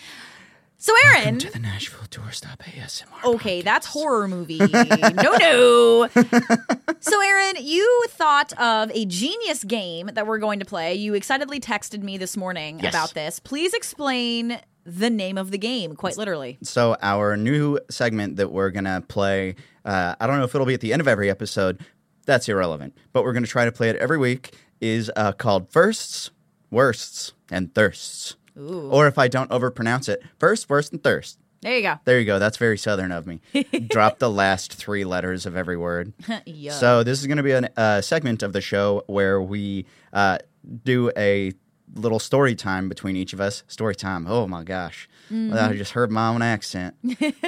[0.80, 1.38] so, Aaron.
[1.38, 3.24] To the Nashville Tour Stop ASMR.
[3.36, 4.58] Okay, that's horror movie.
[4.58, 6.08] no, no.
[7.00, 10.96] so, Aaron, you thought of a genius game that we're going to play.
[10.96, 12.92] You excitedly texted me this morning Yes.
[12.92, 13.40] about this.
[13.40, 16.58] Please explain the name of the game, quite literally.
[16.62, 20.74] So our new segment that we're gonna play, uh, I don't know if it'll be
[20.74, 21.82] at the end of every episode.
[22.26, 22.96] That's irrelevant.
[23.14, 24.56] But we're gonna try to play it every week.
[24.82, 26.32] Is uh, called firsts,
[26.70, 28.36] worsts, and thirsts.
[28.58, 28.90] Ooh.
[28.92, 31.40] Or if I don't overpronounce it, first, worst, and thirst.
[31.62, 31.96] There you go.
[32.06, 32.38] There you go.
[32.38, 33.42] That's very southern of me.
[33.88, 36.14] Drop the last three letters of every word.
[36.46, 36.74] yeah.
[36.74, 40.38] So this is going to be a uh, segment of the show where we uh,
[40.84, 41.54] do a
[41.94, 43.64] little story time between each of us.
[43.68, 44.26] Story time.
[44.28, 46.96] Oh my gosh, I just heard my own accent.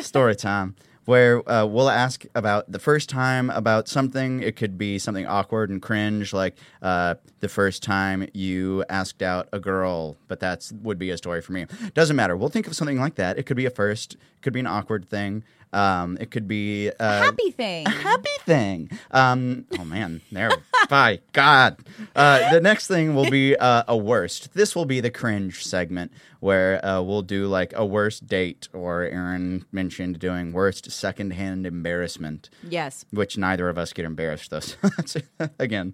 [0.02, 0.76] story time.
[1.06, 4.42] Where uh, we'll ask about the first time about something.
[4.42, 9.48] It could be something awkward and cringe, like uh, the first time you asked out
[9.54, 11.66] a girl, but that's would be a story for me.
[11.94, 12.36] Doesn't matter.
[12.36, 13.38] We'll think of something like that.
[13.40, 14.16] It could be a first.
[14.16, 15.46] It could be an awkward thing.
[15.74, 17.86] Um, it could be uh, Happy thing.
[17.86, 18.90] happy thing.
[19.12, 20.50] Um, oh man, there.
[20.90, 21.78] By God,
[22.16, 24.54] uh, the next thing will be uh, a worst.
[24.54, 29.04] This will be the cringe segment where uh, we'll do like a worst date, or
[29.04, 33.04] Aaron mentioned doing worst secondhand embarrassment, Yes.
[33.12, 34.50] which neither of us get embarrassed.
[34.52, 35.18] Though, so that's
[35.60, 35.92] again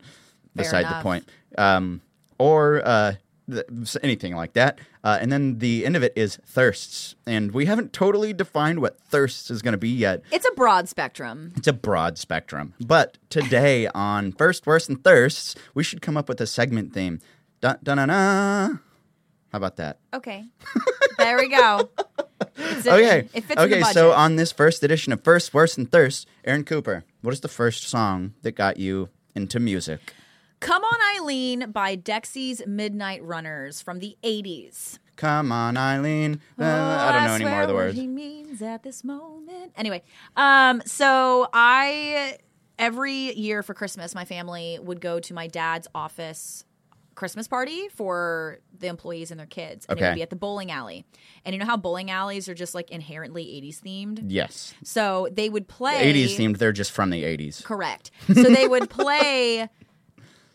[0.55, 1.27] Fair beside the point.
[1.57, 2.01] Um,
[2.37, 3.13] or uh,
[3.49, 4.77] th- anything like that.
[5.03, 8.97] Uh, and then the end of it is thirsts, and we haven't totally defined what
[9.01, 10.21] thirsts is going to be yet.
[10.31, 11.51] It's a broad spectrum.
[11.57, 12.73] It's a broad spectrum.
[12.79, 17.19] But today on First, Worst, and Thirsts, we should come up with a segment theme.
[17.59, 18.79] Dun dun dun dun.
[19.51, 19.99] How about that?
[20.13, 20.45] Okay.
[21.17, 21.89] there we go.
[22.57, 23.19] It's a- Okay.
[23.33, 26.25] It fits in the okay, so on this first edition of First, Worst, and Thirsts,
[26.45, 29.99] Aaron Cooper, what is the first song that got you into music?
[30.63, 34.97] Come On Eileen by Dexys Midnight Runners from the 80s.
[35.17, 36.39] Come on, Eileen.
[36.57, 37.97] Uh, Oh, I don't know any swear more of the what words.
[37.97, 39.73] he means at this moment.
[39.75, 40.03] Anyway,
[40.37, 42.37] um, so I
[42.79, 46.63] every year for Christmas, my family would go to my dad's office
[47.15, 50.09] Christmas party for the employees and their kids, and it Okay.
[50.11, 51.05] would be at the bowling alley.
[51.45, 54.23] And you know how bowling alleys are just like inherently 80s themed.
[54.27, 54.73] Yes.
[54.83, 57.63] So they would play 80s themed, they're just from the 80s.
[57.63, 58.09] Correct.
[58.33, 59.69] So they would play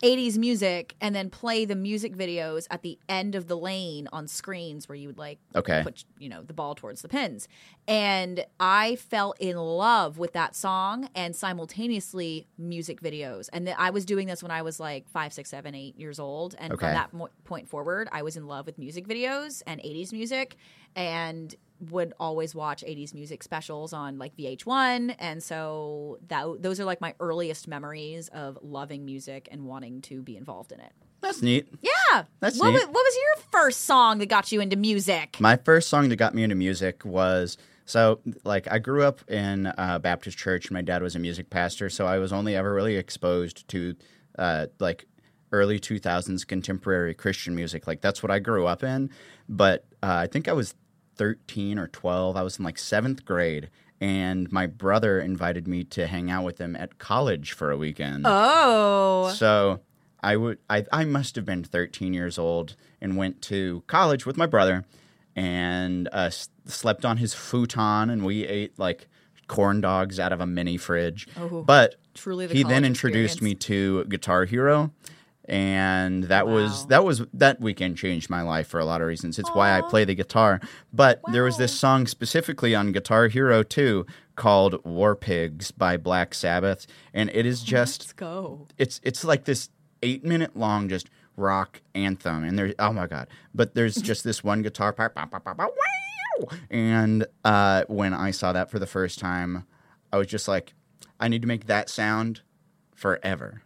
[0.01, 4.27] 80s music and then play the music videos at the end of the lane on
[4.27, 5.81] screens where you would like Okay.
[5.83, 7.47] put you know the ball towards the pins.
[7.89, 13.49] And I fell in love with that song and simultaneously music videos.
[13.51, 16.19] And th- I was doing this when I was like five, six, seven, eight years
[16.19, 16.53] old.
[16.59, 16.85] And Okay.
[16.85, 20.55] from that mo- point forward, I was in love with music videos and 80s music
[20.95, 21.55] and
[21.89, 27.01] would always watch 80s music specials on like VH1 and so that those are like
[27.01, 30.91] my earliest memories of loving music and wanting to be involved in it.
[31.21, 31.67] That's neat.
[31.81, 32.23] Yeah.
[32.39, 32.73] That's what neat.
[32.73, 35.37] was, what was your first song that got you into music?
[35.39, 37.57] My first song that got me into music was
[37.89, 40.69] So, like, I grew up in a Baptist church.
[40.69, 43.95] My dad was a music pastor, so I was only ever really exposed to,
[44.37, 45.07] uh, like,
[45.51, 47.87] early 2000s contemporary Christian music.
[47.87, 49.09] Like, that's what I grew up in.
[49.47, 50.75] But uh, I think I was
[51.15, 52.37] 13 or 12.
[52.37, 56.59] I was in like seventh grade, and my brother invited me to hang out with
[56.59, 58.23] him at college for a weekend.
[58.27, 59.33] Oh.
[59.35, 59.79] So
[60.21, 64.37] I would I, I must have been 13 years old and went to college with
[64.37, 64.85] my brother
[65.35, 69.07] and uh, s- slept on his futon and we ate like
[69.47, 71.27] corn dogs out of a mini fridge.
[71.37, 73.41] Oh, but truly the he then introduced experience.
[73.41, 74.91] me to Guitar Hero
[75.45, 79.39] and that was that was that weekend changed my life for a lot of reasons.
[79.39, 80.59] It's why I play the guitar.
[80.93, 86.33] But there was this song specifically on Guitar Hero 2 called War Pigs by Black
[86.35, 88.67] Sabbath and it is just Let's go.
[88.77, 89.69] it's it's like this
[90.03, 93.27] eight minute long just rock anthem and there's oh my god.
[93.55, 95.67] But there's just this one guitar part bah, bah, bah,
[96.69, 99.65] and uh, when i saw that for the first time
[100.13, 100.73] i was just like
[101.19, 102.41] i need to make that sound
[102.95, 103.61] forever.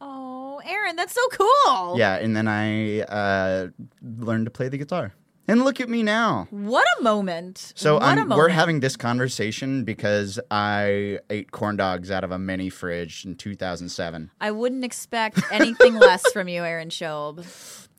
[0.00, 1.98] Oh, Aaron, that's so cool.
[1.98, 3.68] yeah and then i uh,
[4.02, 5.12] learned to play the guitar
[5.48, 7.72] and look at me now What a moment.
[7.74, 8.38] so what a moment.
[8.38, 13.34] we're having this conversation because I ate corn dogs out of a mini fridge in
[13.34, 14.30] 2007.
[14.40, 17.44] I wouldn't expect anything less from you, Aaron Shob.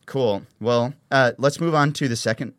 [0.05, 0.43] Cool.
[0.59, 2.53] Well, uh, let's move on to the second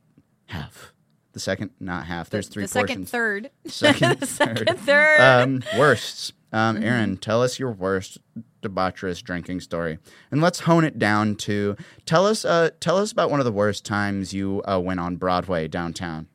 [0.46, 0.92] half.
[1.32, 2.28] The second, not half.
[2.30, 3.10] There's three the second, portions.
[3.10, 3.50] third.
[3.66, 4.78] Second, the second, third.
[4.80, 5.20] third.
[5.20, 6.32] Um, worsts.
[6.52, 6.84] Um, Mm-hmm.
[6.84, 8.18] Aaron, tell us your worst
[8.62, 9.98] debaucherous drinking story,
[10.30, 12.44] and let's hone it down to tell us.
[12.44, 16.26] Uh, tell us about one of the worst times you uh, went on Broadway downtown.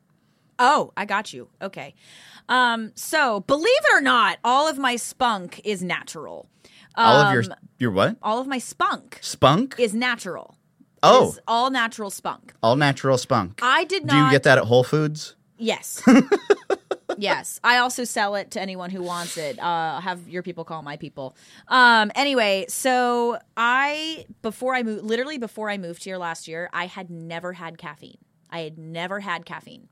[0.58, 1.48] Oh, I got you.
[1.60, 1.94] Okay.
[2.48, 6.48] Um, so believe it or not, all of my spunk is natural.
[6.96, 8.16] All of your Um, your what?
[8.22, 9.74] all of my spunk Spunk?
[9.78, 10.56] is natural.
[11.02, 12.54] Oh, Is all natural spunk.
[12.62, 13.60] all natural spunk.
[13.62, 15.36] I did not Do you get that at Whole Foods?
[15.58, 16.02] Yes.
[17.18, 17.60] yes.
[17.62, 19.58] I also sell it to anyone who wants it.
[19.58, 21.36] Uh, have your people call my people.
[21.68, 26.86] Um, anyway, so I, before I moved, literally before I moved here last year, I
[26.86, 28.18] had never had caffeine.
[28.50, 29.88] I had never had caffeine.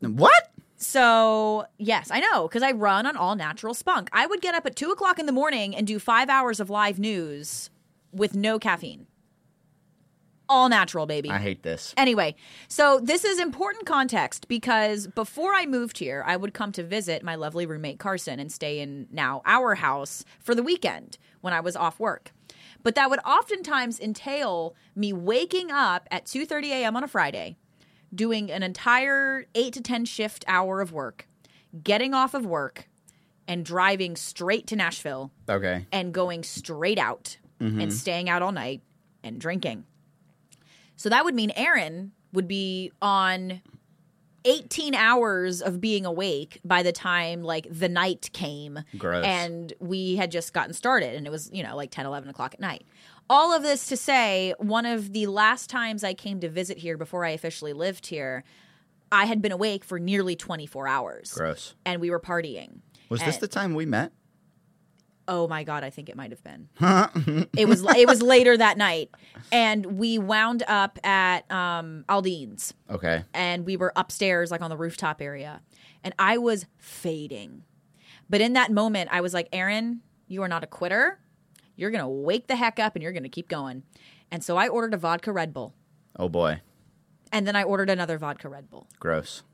[0.00, 0.50] What?
[0.76, 4.08] So, yes, I know, because I run on all natural spunk.
[4.12, 6.70] I would get up at two o'clock in the morning and do five hours of
[6.70, 7.68] live news
[8.12, 9.06] with no caffeine.
[10.50, 11.30] All natural, baby.
[11.30, 11.94] I hate this.
[11.96, 12.34] Anyway,
[12.66, 17.22] so this is important context because before I moved here, I would come to visit
[17.22, 21.60] my lovely roommate Carson and stay in now our house for the weekend when I
[21.60, 22.32] was off work.
[22.82, 26.96] But that would oftentimes entail me waking up at 2:30 a.m.
[26.96, 27.56] on a Friday,
[28.12, 31.28] doing an entire 8 to 10 shift hour of work,
[31.84, 32.88] getting off of work
[33.46, 35.86] and driving straight to Nashville Okay.
[35.92, 37.80] and going straight out mm-hmm.
[37.80, 38.80] and staying out all night
[39.22, 39.84] and drinking.
[41.00, 43.62] So that would mean Aaron would be on
[44.44, 49.24] 18 hours of being awake by the time like the night came Gross.
[49.24, 52.52] and we had just gotten started and it was you know like 10 11 o'clock
[52.52, 52.84] at night
[53.30, 56.96] all of this to say one of the last times i came to visit here
[56.96, 58.44] before i officially lived here
[59.12, 61.74] i had been awake for nearly 24 hours Gross.
[61.84, 64.12] and we were partying Was this the time we met?
[65.32, 66.68] Oh my god, I think it might have been.
[67.56, 69.10] it was it was later that night,
[69.52, 73.22] and we wound up at um, Aldine's, Okay.
[73.32, 75.60] and we were upstairs, like on the rooftop area,
[76.02, 77.62] and I was fading.
[78.28, 81.20] But in that moment, I was like, Aaron, you are not a quitter.
[81.76, 83.84] You're gonna wake the heck up, and you're gonna keep going.
[84.32, 85.74] And so I ordered a vodka Red Bull,
[86.18, 86.60] Oh boy.
[87.32, 88.88] and then I ordered another vodka Red Bull.
[88.98, 89.44] Gross.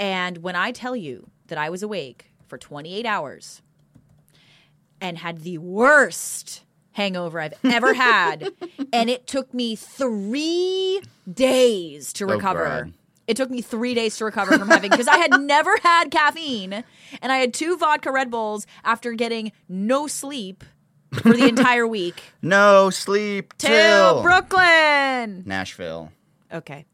[0.00, 3.62] And when I tell you that I was awake for 28 hours
[5.00, 8.52] and had the worst hangover I've ever had,
[8.92, 11.00] and it took me three
[11.32, 12.64] days to Oh, recover.
[12.64, 12.92] God.
[13.26, 16.82] It took me three days to recover from having because I had never had caffeine,
[17.22, 20.64] and I had two vodka Red Bulls after getting no sleep
[21.12, 25.44] for the entire week No sleep till till Brooklyn.
[25.46, 26.10] Nashville.
[26.52, 26.86] Okay.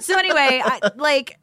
[0.00, 1.38] So anyway, I, like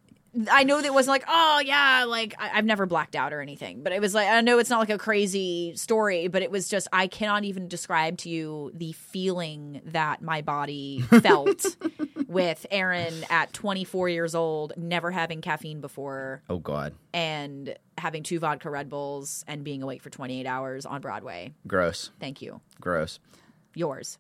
[0.52, 3.42] I know that it wasn't like oh yeah, like I, I've never blacked out or
[3.42, 6.52] anything, but it was like I know it's not like a crazy story, but it
[6.52, 11.66] was just I cannot even describe to you the feeling that my body felt
[12.28, 16.94] with Aaron at 24 years old, never having caffeine before, Oh god.
[17.14, 21.54] and having two vodka Red Bulls and being awake for 28 hours on Broadway.
[21.68, 22.12] Gross.
[22.20, 22.62] Thank you.
[22.80, 23.20] Gross.
[23.74, 24.18] Yours.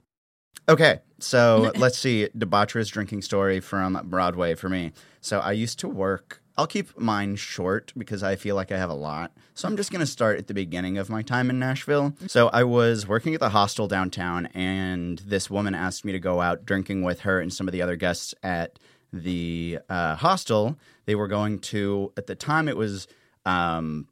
[0.67, 2.29] Okay, so let's see.
[2.37, 4.93] Debaucherous drinking story from Broadway for me.
[5.21, 6.41] So I used to work.
[6.57, 9.31] I'll keep mine short because I feel like I have a lot.
[9.53, 12.13] So I'm just going to start at the beginning of my time in Nashville.
[12.27, 16.41] So I was working at the hostel downtown, and this woman asked me to go
[16.41, 18.77] out drinking with her and some of the other guests at
[19.13, 23.07] the uh, hostel, they were going to, at the time, it was
[23.45, 24.07] um,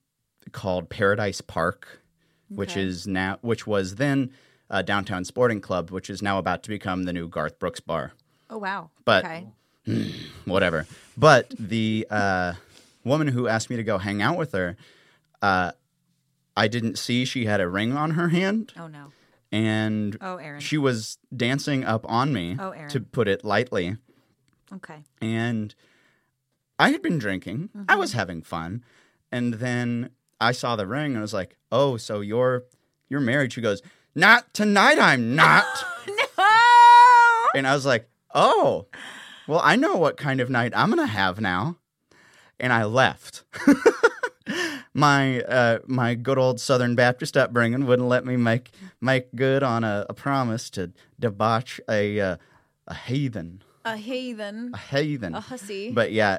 [0.52, 2.02] called Paradise Park,
[2.50, 4.32] which is now, which was then
[4.70, 8.14] uh, Downtown Sporting Club, which is now about to become the new Garth Brooks bar.
[8.50, 8.90] Oh wow.
[9.06, 9.48] But- okay.
[10.46, 10.86] whatever.
[11.18, 12.54] But the uh,
[13.04, 14.76] woman who asked me to go hang out with her,
[15.42, 15.72] uh,
[16.56, 19.12] I didn't see she had a ring on her hand, Oh no.
[19.52, 20.60] and Oh, Aaron.
[20.60, 22.90] she was dancing up on me, Oh, Aaron.
[22.90, 23.96] to put it lightly.
[24.74, 25.04] Okay.
[25.22, 25.74] And
[26.80, 27.70] I had been drinking.
[27.74, 28.00] I Mm-hmm.
[28.00, 28.84] was having fun,
[29.32, 30.10] and then
[30.42, 32.64] I saw the ring, and I was like, "Oh, so you're
[33.10, 33.82] you're married?" She goes,
[34.18, 35.00] "Not tonight.
[35.00, 35.66] I'm not."
[36.38, 36.44] No.
[37.56, 38.86] And I was like, oh,
[39.48, 41.78] well, I know what kind of night I'm going to have now.
[42.60, 43.44] And I left.
[44.94, 49.84] my uh, my good old Southern Baptist upbringing wouldn't let me make make good on
[49.84, 52.38] a, a promise to debauch a uh,
[52.88, 54.72] a heathen, A heathen.
[54.74, 55.36] a heathen.
[55.36, 55.92] A hussy.
[55.92, 56.38] But yeah,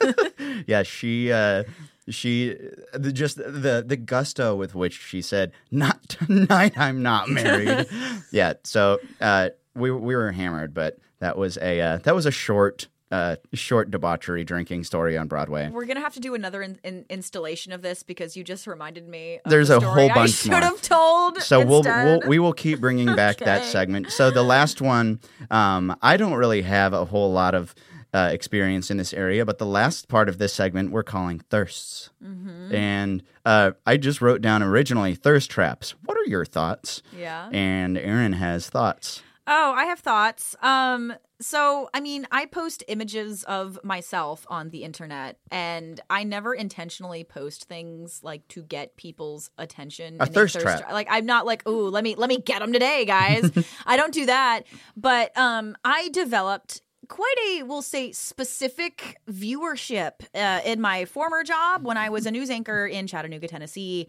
[0.66, 1.64] yeah, she uh,
[2.10, 2.56] she
[2.92, 6.76] the, just the the gusto with which she said, "Not tonight.
[6.76, 7.86] I'm not married."
[8.32, 12.30] yeah, so uh, we we were hammered, but that was a uh, that was a
[12.30, 15.68] short uh, short debauchery drinking story on Broadway.
[15.70, 19.08] We're gonna have to do another in, in, installation of this because you just reminded
[19.08, 19.40] me.
[19.44, 20.60] Of There's the a whole I bunch should more.
[20.60, 21.40] have told.
[21.40, 24.10] So we'll, we'll we will keep bringing back that segment.
[24.12, 27.74] So the last one, um, I don't really have a whole lot of
[28.14, 32.10] uh, experience in this area, but the last part of this segment we're calling thirsts,
[32.24, 32.74] Mm-hmm.
[32.74, 35.94] and uh, I just wrote down originally thirst traps.
[36.04, 37.02] What are your thoughts?
[37.16, 37.48] Yeah.
[37.52, 39.22] And Aaron has thoughts.
[39.50, 40.54] Oh, I have thoughts.
[40.60, 46.52] Um, so I mean, I post images of myself on the internet, and I never
[46.52, 50.18] intentionally post things like to get people's attention.
[50.20, 50.82] A in thirst trap.
[50.84, 53.50] tra- Like I'm not like, ooh, let me let me get them today, guys.
[53.86, 54.64] I don't do that.
[54.98, 61.84] But um, I developed quite a we'll say specific viewership uh, in my former job
[61.84, 64.08] when I was a news anchor in Chattanooga, Tennessee.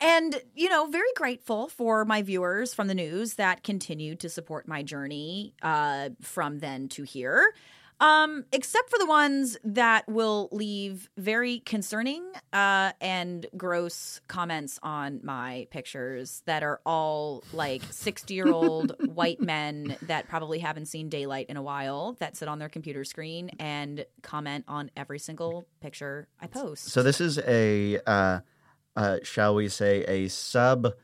[0.00, 4.66] And, you know, very grateful for my viewers from the news that continued to support
[4.66, 7.54] my journey uh, from then to here.
[8.00, 15.20] Um, except for the ones that will leave very concerning uh, and gross comments on
[15.22, 21.08] my pictures that are all like 60 year old white men that probably haven't seen
[21.08, 25.66] daylight in a while that sit on their computer screen and comment on every single
[25.80, 26.86] picture I post.
[26.86, 28.40] So this is a, uh,
[28.96, 30.94] uh, shall we say, a sub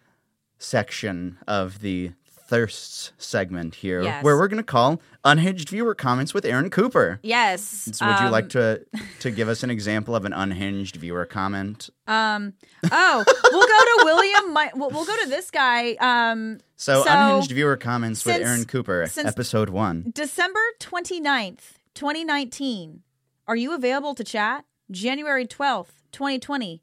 [0.59, 2.13] section of the
[2.51, 4.25] thirsts segment here, Yes.
[4.25, 7.21] where we're going to call unhinged viewer comments with Aaron Cooper.
[7.23, 7.61] yes.
[7.93, 8.85] So would you um, like to
[9.21, 11.89] to give us an example of an unhinged viewer comment?
[12.09, 12.55] Um.
[12.91, 14.53] Oh, we'll go to William.
[14.55, 15.93] Mi- we'll, we'll go to this guy.
[16.01, 16.59] Um.
[16.77, 20.11] So, So, unhinged viewer comments with Aaron Cooper, since- episode one.
[20.13, 23.03] December 29th, 2019.
[23.47, 24.65] Are you available to chat?
[24.91, 26.83] January 12th, 2020.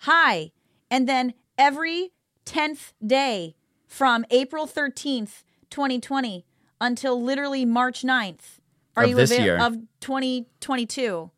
[0.00, 0.50] Hi.
[0.90, 2.10] And then every
[2.44, 3.54] 10th day
[3.86, 6.44] from April 13th, 2020
[6.80, 8.60] until literally March 9th.
[8.96, 9.58] Are Of you this avail- year.
[9.58, 11.30] of 2022?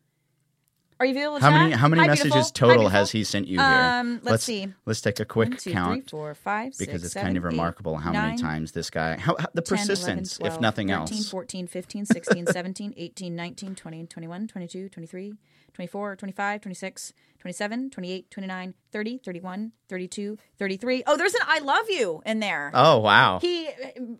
[1.01, 1.61] Are you available to How chat?
[1.61, 2.51] many how many Hi, messages beautiful.
[2.51, 2.89] Total beautiful.
[2.89, 3.65] has he sent you here?
[3.65, 4.67] Um, let's see.
[4.85, 7.45] Let's take a quick One, two, three, count four, five, because it's seven, kind of
[7.45, 10.53] eight, remarkable how nine, many times this guy how, how the 10, 11, persistence 12,
[10.55, 11.29] if nothing 13, else.
[11.29, 15.33] 14, 15, 16, 17, 18, 19, 20, 21, 22, 23,
[15.79, 21.03] 24, 25, 26, 27, 28, 29, 30, 31, 32, 33.
[21.07, 22.69] Oh, there's an I love you in there.
[22.73, 23.39] Oh wow.
[23.39, 23.69] he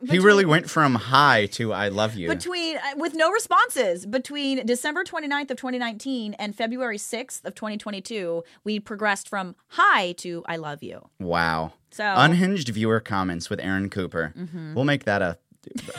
[0.09, 2.29] he really went from hi to I love you.
[2.29, 8.41] between uh, with no responses between December 29th of 2019 and February 6th of 2022
[8.63, 11.09] we progressed from hi to I love you.
[11.19, 11.73] wow.
[11.91, 14.33] So Unhinged viewer comments with Aaron Cooper.
[14.75, 15.37] We'll make that a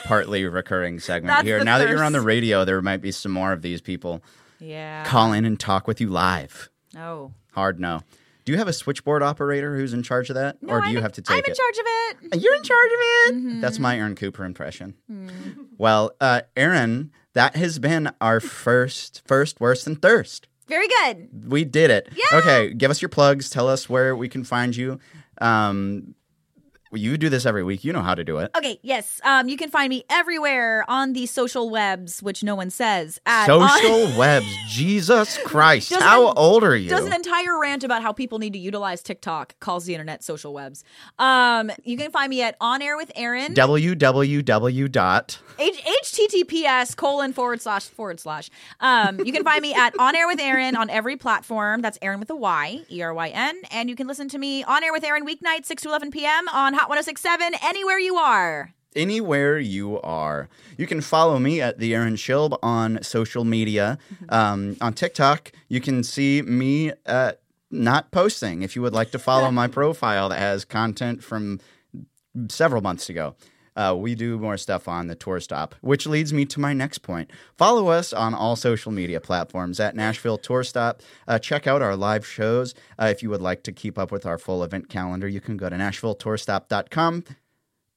[0.05, 1.63] partly recurring segment here.
[1.63, 4.23] Now that you're on the radio, there might be some more of these people
[4.61, 5.05] yeah.
[5.05, 6.69] call in and talk with you live.
[6.97, 7.33] oh.
[7.53, 8.01] Hard no.
[8.45, 10.95] Do you have a switchboard operator who's in charge of that, No, or do I'm
[10.95, 11.57] you have to take I'm in it?
[11.57, 11.85] charge of
[12.33, 12.43] it.
[12.43, 13.35] You're in charge of it.
[13.35, 13.61] Mm-hmm.
[13.61, 14.95] That's my Aaron Cooper impression.
[15.09, 15.29] Hmm.
[15.77, 20.47] Well, uh, Aaron, that has been our first, first worse than thirst.
[20.69, 21.51] Very good.
[21.51, 22.09] We did it.
[22.15, 22.39] Yeah.
[22.39, 23.51] Okay, give us your plugs.
[23.51, 25.01] Tell us where we can find you.
[25.41, 26.15] Um,
[26.93, 27.85] you do this every week.
[27.85, 28.51] You know how to do it.
[28.57, 29.21] Okay, yes.
[29.25, 33.21] Um, you can find me everywhere on the social webs, which no one says.
[33.27, 34.47] At, Social on- webs.
[34.69, 35.93] Jesus Christ.
[35.95, 36.91] How it- old are you?
[36.91, 40.53] does an entire rant about how people need to utilize TikTok, calls the internet social
[40.53, 40.83] webs.
[41.19, 43.55] Um, you can find me at On Air with Aaron.
[43.55, 44.91] www.
[44.93, 45.39] dot.
[45.59, 48.51] H- https colon forward slash forward slash.
[48.81, 51.81] Um, you can find me at On Air with Aaron on every platform.
[51.83, 53.61] That's Aaron with a Y, E R Y N.
[53.71, 56.49] And you can listen to me on Air with Aaron weeknights, 6 to 11 p.m.
[56.49, 58.73] on Hot 1067, anywhere you are.
[58.97, 60.49] anywhere you are.
[60.79, 63.99] You can follow me at the Aaron Shilb on social media.
[64.31, 67.33] Um, on TikTok, you can see me uh,
[67.71, 68.63] not posting.
[68.63, 71.61] If you would like to follow my profile that has content from
[72.49, 73.35] several months ago.
[73.77, 76.99] Uh, we do more stuff on the tour stop, which leads me to my next
[76.99, 77.31] point.
[77.57, 81.03] Follow us on all social media platforms at Nashville Tour Stop.
[81.29, 82.75] Uh, check out our live shows.
[82.99, 85.57] Uh, if you would like to keep up with our full event calendar, you can
[85.57, 87.25] go to NashvilleTourStop.com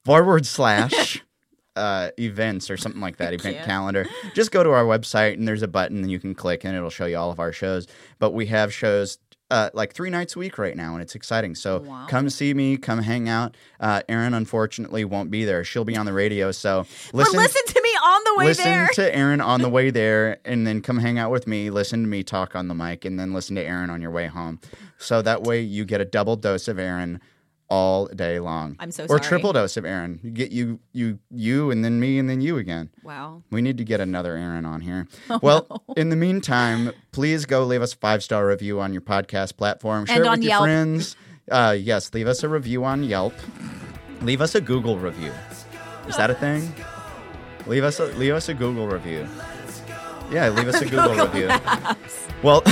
[0.05, 1.23] forward slash
[1.75, 4.05] uh, events or something like that, event calendar.
[4.35, 6.89] Just go to our website and there's a button and you can click and it'll
[6.89, 7.87] show you all of our shows.
[8.19, 9.17] But we have shows
[9.53, 11.53] uh, like three nights a week right now and it's exciting.
[11.55, 12.05] So Wow.
[12.09, 13.55] come see me, come hang out.
[13.79, 15.63] Uh, Erin unfortunately won't be there.
[15.63, 16.51] She'll be on the radio.
[16.51, 17.37] So But listen.
[17.39, 18.87] listen to me on the way Listen there.
[18.95, 21.69] to Aaron on the way there, and then come hang out with me.
[21.69, 24.27] Listen to me talk on the mic, and then listen to Aaron on your way
[24.27, 24.59] home.
[24.97, 27.21] So that way you get a double dose of Aaron
[27.73, 28.75] all day long.
[28.79, 29.21] I'm so or sorry.
[29.21, 30.19] triple dose of Aaron.
[30.23, 32.91] You get you you you and then me and then you again.
[33.03, 33.41] wow.
[33.49, 35.07] We need to get another Aaron on here.
[35.29, 39.01] Oh, well, in the meantime, please go leave us a five star review on your
[39.01, 40.05] podcast platform.
[40.05, 40.63] Share And it with your Yelp.
[40.63, 41.15] friends.
[41.49, 43.33] Uh, yes, leave us a review on Yelp.
[44.21, 45.31] Leave us a Google review.
[46.07, 46.71] Is that a thing?
[47.65, 49.27] Leave us a leave us a Google review.
[50.33, 51.47] Yeah, leave us a Google review.
[52.41, 52.61] Well,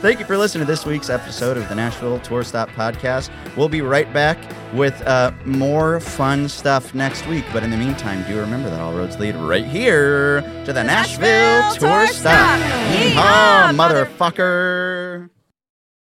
[0.00, 3.30] thank you for listening to this week's episode of the Nashville Tour Stop Podcast.
[3.54, 4.38] We'll be right back
[4.72, 7.44] with uh, more fun stuff next week.
[7.52, 11.28] But in the meantime, do remember that all roads lead right here to the, Nashville,
[11.28, 12.58] Nashville Tour Tour Stop.
[12.58, 13.74] Stop.
[13.74, 15.30] Yeehaw, motherfucker.